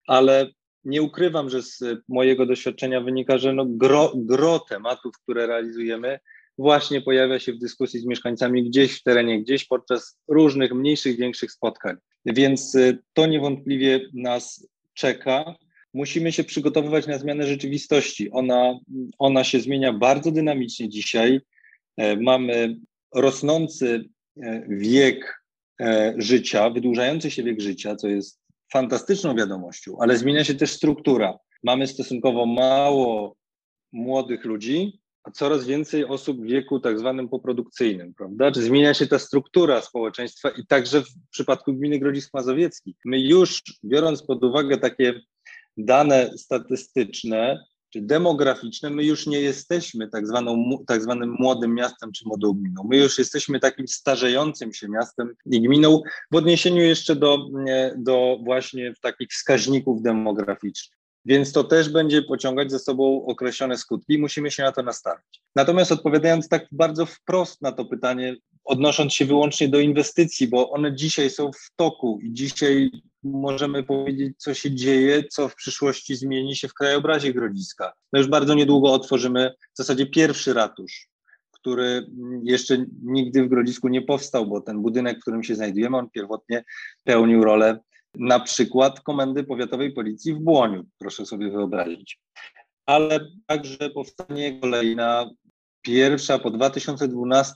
ale 0.08 0.48
nie 0.84 1.02
ukrywam, 1.02 1.50
że 1.50 1.62
z 1.62 1.84
mojego 2.10 2.46
doświadczenia 2.46 3.02
wynika, 3.02 3.38
że 3.38 3.54
no 3.54 3.66
gro, 3.66 4.12
gro 4.16 4.60
tematów, 4.60 5.14
które 5.24 5.48
realizujemy, 5.48 6.20
właśnie 6.58 7.02
pojawia 7.02 7.40
się 7.40 7.54
w 7.54 7.60
dyskusji 7.60 8.00
z 8.00 8.06
mieszkańcami 8.06 8.64
gdzieś 8.64 9.00
w 9.00 9.04
terenie, 9.04 9.42
gdzieś 9.42 9.66
podczas 9.66 10.18
różnych 10.28 10.74
mniejszych, 10.74 11.18
większych 11.18 11.52
spotkań. 11.52 11.96
Więc 12.26 12.76
y, 12.76 13.00
to 13.14 13.26
niewątpliwie 13.26 14.00
nas 14.14 14.68
czeka. 14.94 15.56
Musimy 15.94 16.32
się 16.32 16.44
przygotowywać 16.44 17.08
na 17.08 17.18
zmianę 17.18 17.48
rzeczywistości. 17.48 18.32
Ona, 18.32 18.80
ona 19.20 19.44
się 19.44 19.60
zmienia 19.60 19.94
bardzo 19.94 20.32
dynamicznie 20.32 20.90
dzisiaj. 20.90 21.42
E, 21.98 22.16
mamy 22.16 22.78
rosnący 23.16 24.10
e, 24.44 24.66
wiek 24.70 25.44
e, 25.82 26.14
życia, 26.18 26.70
wydłużający 26.70 27.32
się 27.32 27.44
wiek 27.44 27.62
życia, 27.62 27.96
co 27.96 28.08
jest 28.08 28.42
fantastyczną 28.74 29.36
wiadomością, 29.36 29.98
ale 30.00 30.18
zmienia 30.18 30.44
się 30.44 30.56
też 30.56 30.72
struktura. 30.72 31.38
Mamy 31.64 31.88
stosunkowo 31.88 32.46
mało 32.46 33.36
młodych 33.92 34.46
ludzi, 34.46 35.01
a 35.24 35.32
coraz 35.32 35.66
więcej 35.66 36.06
osób 36.06 36.42
w 36.42 36.46
wieku 36.46 36.80
tak 36.80 37.00
zwanym 37.00 37.30
poprodukcyjnym, 37.30 38.14
prawda? 38.14 38.52
Czy 38.52 38.62
zmienia 38.62 38.94
się 38.94 39.08
ta 39.08 39.20
struktura 39.20 39.82
społeczeństwa 39.82 40.50
i 40.50 40.66
także 40.66 41.02
w 41.02 41.10
przypadku 41.32 41.74
gminy 41.74 42.00
Grodzisk 42.00 42.34
Mazowiecki. 42.34 42.96
My 43.06 43.20
już, 43.20 43.64
biorąc 43.84 44.24
pod 44.24 44.44
uwagę 44.44 44.78
takie 44.78 45.22
dane 45.78 46.32
statystyczne, 46.38 47.64
czy 47.90 48.02
demograficzne, 48.02 48.90
my 48.90 49.04
już 49.04 49.28
nie 49.28 49.42
jesteśmy 49.42 50.08
tak, 50.10 50.28
zwaną, 50.28 50.78
tak 50.88 51.04
zwanym 51.04 51.36
młodym 51.40 51.76
miastem 51.76 52.12
czy 52.12 52.28
młodą 52.28 52.54
gminą. 52.54 52.88
My 52.90 52.98
już 52.98 53.18
jesteśmy 53.18 53.60
takim 53.60 53.88
starzejącym 53.88 54.74
się 54.74 54.90
miastem 54.90 55.34
i 55.46 55.62
gminą 55.62 56.02
w 56.32 56.36
odniesieniu 56.36 56.82
jeszcze 56.82 57.16
do, 57.16 57.38
do 57.98 58.38
właśnie 58.44 58.94
takich 59.02 59.30
wskaźników 59.30 60.02
demograficznych. 60.02 61.01
Więc 61.26 61.52
to 61.52 61.64
też 61.64 61.90
będzie 61.90 62.22
pociągać 62.22 62.72
ze 62.72 62.80
sobą 62.80 63.26
określone 63.26 63.78
skutki 63.78 64.14
i 64.14 64.18
musimy 64.18 64.52
się 64.52 64.64
na 64.64 64.72
to 64.72 64.84
nastawić. 64.84 65.42
Natomiast 65.56 65.92
odpowiadając 65.92 66.50
tak 66.50 66.66
bardzo 66.72 67.06
wprost 67.06 67.62
na 67.62 67.72
to 67.72 67.86
pytanie, 67.86 68.36
odnosząc 68.64 69.14
się 69.14 69.26
wyłącznie 69.26 69.70
do 69.70 69.80
inwestycji, 69.80 70.48
bo 70.48 70.70
one 70.72 70.96
dzisiaj 70.96 71.30
są 71.30 71.52
w 71.52 71.72
toku 71.76 72.20
i 72.24 72.34
dzisiaj 72.34 72.92
możemy 73.24 73.84
powiedzieć, 73.84 74.34
co 74.38 74.54
się 74.54 74.72
dzieje, 74.72 75.24
co 75.24 75.50
w 75.50 75.56
przyszłości 75.56 76.16
zmieni 76.16 76.56
się 76.56 76.68
w 76.68 76.74
krajobrazie 76.74 77.34
Grodziska. 77.34 77.94
My 78.14 78.20
już 78.20 78.28
bardzo 78.28 78.54
niedługo 78.54 78.94
otworzymy 78.94 79.54
w 79.74 79.78
zasadzie 79.78 80.06
pierwszy 80.06 80.54
ratusz, 80.54 81.08
który 81.52 82.08
jeszcze 82.44 82.86
nigdy 83.04 83.44
w 83.44 83.50
Grodzisku 83.50 83.88
nie 83.88 84.02
powstał, 84.02 84.48
bo 84.48 84.62
ten 84.62 84.82
budynek, 84.82 85.18
w 85.18 85.22
którym 85.22 85.44
się 85.44 85.56
znajdujemy, 85.56 85.98
on 85.98 86.10
pierwotnie 86.10 86.64
pełnił 87.04 87.44
rolę 87.44 87.80
na 88.16 88.40
przykład 88.40 89.02
Komendy 89.02 89.44
Powiatowej 89.44 89.94
Policji 89.94 90.34
w 90.34 90.40
Błoniu, 90.40 90.86
proszę 90.98 91.26
sobie 91.26 91.52
wyobrazić. 91.52 92.20
Ale 92.86 93.20
także 93.48 93.90
powstanie 93.90 94.60
kolejna 94.60 95.30
pierwsza 95.82 96.40
po 96.40 96.52
2012 96.52 97.56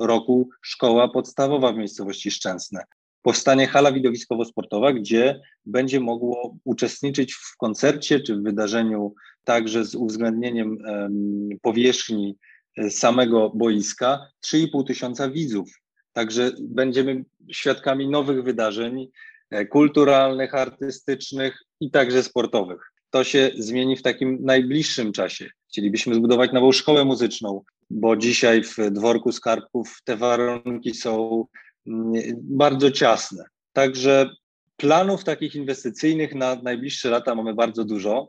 roku 0.00 0.48
szkoła 0.62 1.08
podstawowa 1.08 1.72
w 1.72 1.76
miejscowości 1.76 2.30
Szczęsne. 2.30 2.84
Powstanie 3.22 3.66
hala 3.66 3.92
widowiskowo-sportowa, 3.92 4.92
gdzie 4.92 5.40
będzie 5.64 6.00
mogło 6.00 6.56
uczestniczyć 6.64 7.34
w 7.34 7.56
koncercie 7.56 8.20
czy 8.20 8.36
w 8.36 8.42
wydarzeniu 8.42 9.14
także 9.44 9.84
z 9.84 9.94
uwzględnieniem 9.94 10.78
um, 10.86 11.48
powierzchni 11.62 12.36
e, 12.76 12.90
samego 12.90 13.50
boiska 13.54 14.28
3,5 14.46 14.86
tysiąca 14.86 15.30
widzów. 15.30 15.70
Także 16.12 16.52
będziemy 16.60 17.24
świadkami 17.52 18.08
nowych 18.08 18.44
wydarzeń 18.44 19.08
kulturalnych, 19.70 20.54
artystycznych 20.54 21.58
i 21.80 21.90
także 21.90 22.22
sportowych. 22.22 22.92
To 23.10 23.24
się 23.24 23.50
zmieni 23.58 23.96
w 23.96 24.02
takim 24.02 24.38
najbliższym 24.42 25.12
czasie. 25.12 25.50
Chcielibyśmy 25.68 26.14
zbudować 26.14 26.52
nową 26.52 26.72
szkołę 26.72 27.04
muzyczną, 27.04 27.62
bo 27.90 28.16
dzisiaj 28.16 28.62
w 28.62 28.76
dworku 28.90 29.32
skarbków 29.32 29.98
te 30.04 30.16
warunki 30.16 30.94
są 30.94 31.44
mm, 31.86 32.12
bardzo 32.42 32.90
ciasne. 32.90 33.44
Także 33.72 34.30
planów 34.76 35.24
takich 35.24 35.54
inwestycyjnych 35.54 36.34
na 36.34 36.56
najbliższe 36.62 37.10
lata 37.10 37.34
mamy 37.34 37.54
bardzo 37.54 37.84
dużo, 37.84 38.28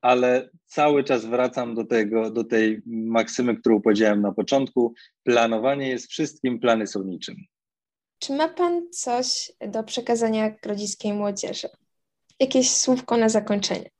ale 0.00 0.50
cały 0.64 1.04
czas 1.04 1.24
wracam 1.24 1.74
do 1.74 1.84
tego, 1.84 2.30
do 2.30 2.44
tej 2.44 2.82
maksymy, 2.86 3.56
którą 3.56 3.82
powiedziałem 3.82 4.22
na 4.22 4.32
początku. 4.32 4.94
Planowanie 5.22 5.88
jest 5.88 6.10
wszystkim, 6.10 6.60
plany 6.60 6.86
są 6.86 7.02
niczym. 7.02 7.36
Czy 8.18 8.32
ma 8.32 8.48
Pan 8.48 8.90
coś 8.90 9.52
do 9.68 9.82
przekazania 9.82 10.50
grodziskiej 10.50 11.12
młodzieży? 11.12 11.68
jakieś 12.40 12.70
słówko 12.70 13.16
na 13.16 13.28
zakończenie. 13.28 13.90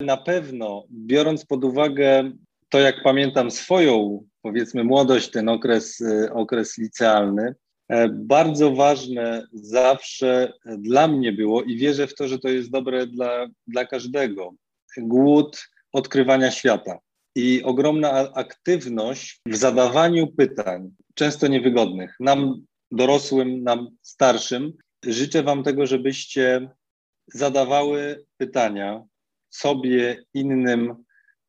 Na 0.00 0.16
pewno, 0.16 0.84
biorąc 0.90 1.46
pod 1.46 1.64
uwagę 1.64 2.32
to, 2.68 2.80
jak 2.80 3.02
pamiętam 3.02 3.50
swoją, 3.50 4.24
powiedzmy, 4.42 4.84
młodość, 4.84 5.30
ten 5.30 5.48
okres, 5.48 6.00
y, 6.00 6.32
okres 6.32 6.78
licealny, 6.78 7.54
e, 7.88 8.08
bardzo 8.08 8.72
ważne 8.72 9.46
zawsze 9.52 10.52
dla 10.78 11.08
mnie 11.08 11.32
było 11.32 11.62
i 11.62 11.76
wierzę 11.76 12.06
w 12.06 12.14
to, 12.14 12.28
że 12.28 12.38
to 12.38 12.48
jest 12.48 12.70
dobre 12.70 13.06
dla, 13.06 13.46
dla 13.66 13.84
każdego. 13.84 14.54
Głód 14.98 15.68
odkrywania 15.92 16.50
świata 16.50 16.98
i 17.34 17.62
ogromna 17.62 18.32
aktywność 18.34 19.40
w 19.46 19.56
zadawaniu 19.56 20.26
pytań, 20.26 20.90
często 21.14 21.46
niewygodnych, 21.46 22.16
nam 22.20 22.66
dorosłym, 22.90 23.62
nam 23.62 23.88
starszym. 24.02 24.72
Życzę 25.04 25.42
Wam 25.42 25.62
tego, 25.62 25.86
żebyście 25.86 26.68
zadawały 27.26 28.24
pytania 28.36 29.04
sobie, 29.50 30.24
innym 30.34 31.04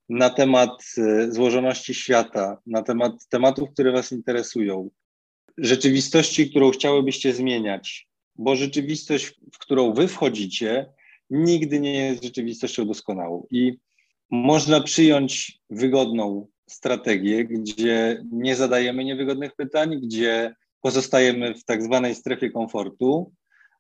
na 0.10 0.30
temat 0.30 0.84
e, 0.98 1.32
złożoności 1.32 1.94
świata, 1.94 2.58
na 2.66 2.82
temat 2.82 3.28
tematów, 3.30 3.70
które 3.74 3.92
Was 3.92 4.12
interesują, 4.12 4.90
rzeczywistości, 5.58 6.50
którą 6.50 6.72
chciałybyście 6.72 7.34
zmieniać, 7.34 8.08
bo 8.36 8.56
rzeczywistość, 8.56 9.40
w 9.54 9.58
którą 9.58 9.94
Wy 9.94 10.08
wchodzicie, 10.08 10.86
nigdy 11.30 11.80
nie 11.80 11.94
jest 11.94 12.24
rzeczywistością 12.24 12.86
doskonałą. 12.86 13.48
I 13.52 13.78
można 14.32 14.82
przyjąć 14.82 15.60
wygodną 15.70 16.48
strategię, 16.70 17.46
gdzie 17.46 18.24
nie 18.32 18.56
zadajemy 18.56 19.04
niewygodnych 19.04 19.56
pytań, 19.56 20.00
gdzie 20.02 20.56
pozostajemy 20.82 21.56
w 21.56 21.64
tak 21.64 21.84
zwanej 21.84 22.16
strefie 22.16 22.50
komfortu, 22.50 23.32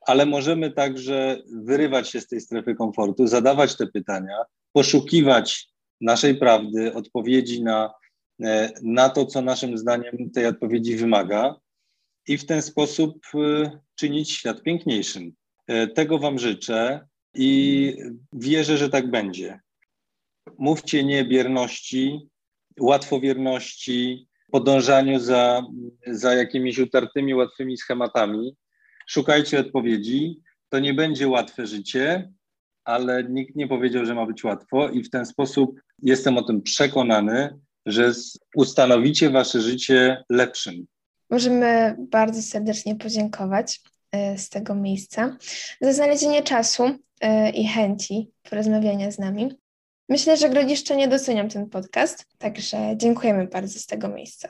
ale 0.07 0.25
możemy 0.25 0.71
także 0.71 1.41
wyrywać 1.63 2.09
się 2.09 2.21
z 2.21 2.27
tej 2.27 2.41
strefy 2.41 2.75
komfortu, 2.75 3.27
zadawać 3.27 3.77
te 3.77 3.87
pytania, 3.87 4.37
poszukiwać 4.73 5.69
naszej 6.01 6.35
prawdy, 6.35 6.93
odpowiedzi 6.93 7.63
na, 7.63 7.93
e, 8.43 8.71
na 8.83 9.09
to, 9.09 9.25
co 9.25 9.41
naszym 9.41 9.77
zdaniem 9.77 10.31
tej 10.33 10.45
odpowiedzi 10.45 10.95
wymaga 10.95 11.55
i 12.27 12.37
w 12.37 12.45
ten 12.45 12.61
sposób 12.61 13.21
e, 13.35 13.79
czynić 13.95 14.31
świat 14.31 14.61
piękniejszym. 14.63 15.33
E, 15.67 15.87
tego 15.87 16.19
Wam 16.19 16.39
życzę 16.39 17.07
i 17.33 17.93
wierzę, 18.33 18.77
że 18.77 18.89
tak 18.89 19.11
będzie. 19.11 19.59
Mówcie 20.57 21.03
nie 21.03 21.25
bierności, 21.25 22.27
łatwowierności, 22.79 24.26
podążaniu 24.51 25.19
za, 25.19 25.63
za 26.07 26.33
jakimiś 26.33 26.79
utartymi, 26.79 27.33
łatwymi 27.33 27.77
schematami. 27.77 28.55
Szukajcie 29.07 29.59
odpowiedzi. 29.59 30.39
To 30.69 30.79
nie 30.79 30.93
będzie 30.93 31.27
łatwe 31.27 31.67
życie, 31.67 32.31
ale 32.83 33.23
nikt 33.23 33.55
nie 33.55 33.67
powiedział, 33.67 34.05
że 34.05 34.15
ma 34.15 34.25
być 34.25 34.43
łatwo, 34.43 34.89
i 34.89 35.03
w 35.03 35.09
ten 35.09 35.25
sposób 35.25 35.79
jestem 36.03 36.37
o 36.37 36.43
tym 36.43 36.61
przekonany, 36.61 37.59
że 37.85 38.11
ustanowicie 38.55 39.29
wasze 39.29 39.61
życie 39.61 40.23
lepszym. 40.29 40.85
Możemy 41.29 41.95
bardzo 41.99 42.41
serdecznie 42.41 42.95
podziękować 42.95 43.81
e, 44.11 44.37
z 44.37 44.49
tego 44.49 44.75
miejsca 44.75 45.37
za 45.81 45.93
znalezienie 45.93 46.43
czasu 46.43 46.83
e, 47.21 47.49
i 47.49 47.67
chęci 47.67 48.31
porozmawiania 48.49 49.11
z 49.11 49.19
nami. 49.19 49.57
Myślę, 50.09 50.37
że 50.37 50.49
nie 50.95 51.07
doceniam 51.07 51.49
ten 51.49 51.69
podcast, 51.69 52.25
także 52.37 52.77
dziękujemy 52.95 53.47
bardzo 53.47 53.79
z 53.79 53.85
tego 53.85 54.09
miejsca. 54.09 54.49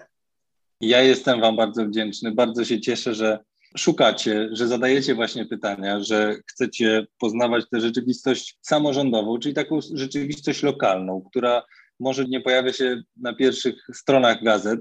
Ja 0.81 1.01
jestem 1.01 1.41
Wam 1.41 1.55
bardzo 1.55 1.85
wdzięczny. 1.85 2.31
Bardzo 2.31 2.65
się 2.65 2.81
cieszę, 2.81 3.15
że 3.15 3.39
szukacie, 3.77 4.49
że 4.51 4.67
zadajecie 4.67 5.15
właśnie 5.15 5.45
pytania, 5.45 5.99
że 5.99 6.35
chcecie 6.47 7.07
poznawać 7.19 7.65
tę 7.71 7.81
rzeczywistość 7.81 8.57
samorządową, 8.61 9.39
czyli 9.39 9.55
taką 9.55 9.79
rzeczywistość 9.93 10.63
lokalną, 10.63 11.21
która 11.29 11.63
może 11.99 12.25
nie 12.25 12.41
pojawia 12.41 12.73
się 12.73 13.01
na 13.17 13.35
pierwszych 13.35 13.75
stronach 13.93 14.43
gazet, 14.43 14.79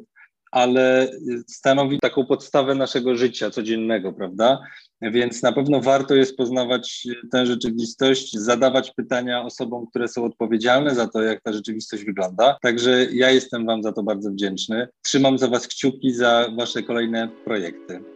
ale 0.50 1.10
stanowi 1.48 2.00
taką 2.00 2.26
podstawę 2.26 2.74
naszego 2.74 3.16
życia 3.16 3.50
codziennego, 3.50 4.12
prawda? 4.12 4.62
Więc 5.02 5.42
na 5.42 5.52
pewno 5.52 5.80
warto 5.80 6.14
jest 6.14 6.36
poznawać 6.36 7.08
tę 7.32 7.46
rzeczywistość, 7.46 8.32
zadawać 8.32 8.90
pytania 8.90 9.42
osobom, 9.42 9.86
które 9.86 10.08
są 10.08 10.24
odpowiedzialne 10.24 10.94
za 10.94 11.08
to, 11.08 11.22
jak 11.22 11.42
ta 11.42 11.52
rzeczywistość 11.52 12.04
wygląda. 12.04 12.56
Także 12.62 13.06
ja 13.12 13.30
jestem 13.30 13.66
Wam 13.66 13.82
za 13.82 13.92
to 13.92 14.02
bardzo 14.02 14.30
wdzięczny. 14.30 14.88
Trzymam 15.02 15.38
za 15.38 15.48
Was 15.48 15.68
kciuki 15.68 16.14
za 16.14 16.48
Wasze 16.56 16.82
kolejne 16.82 17.28
projekty. 17.44 18.15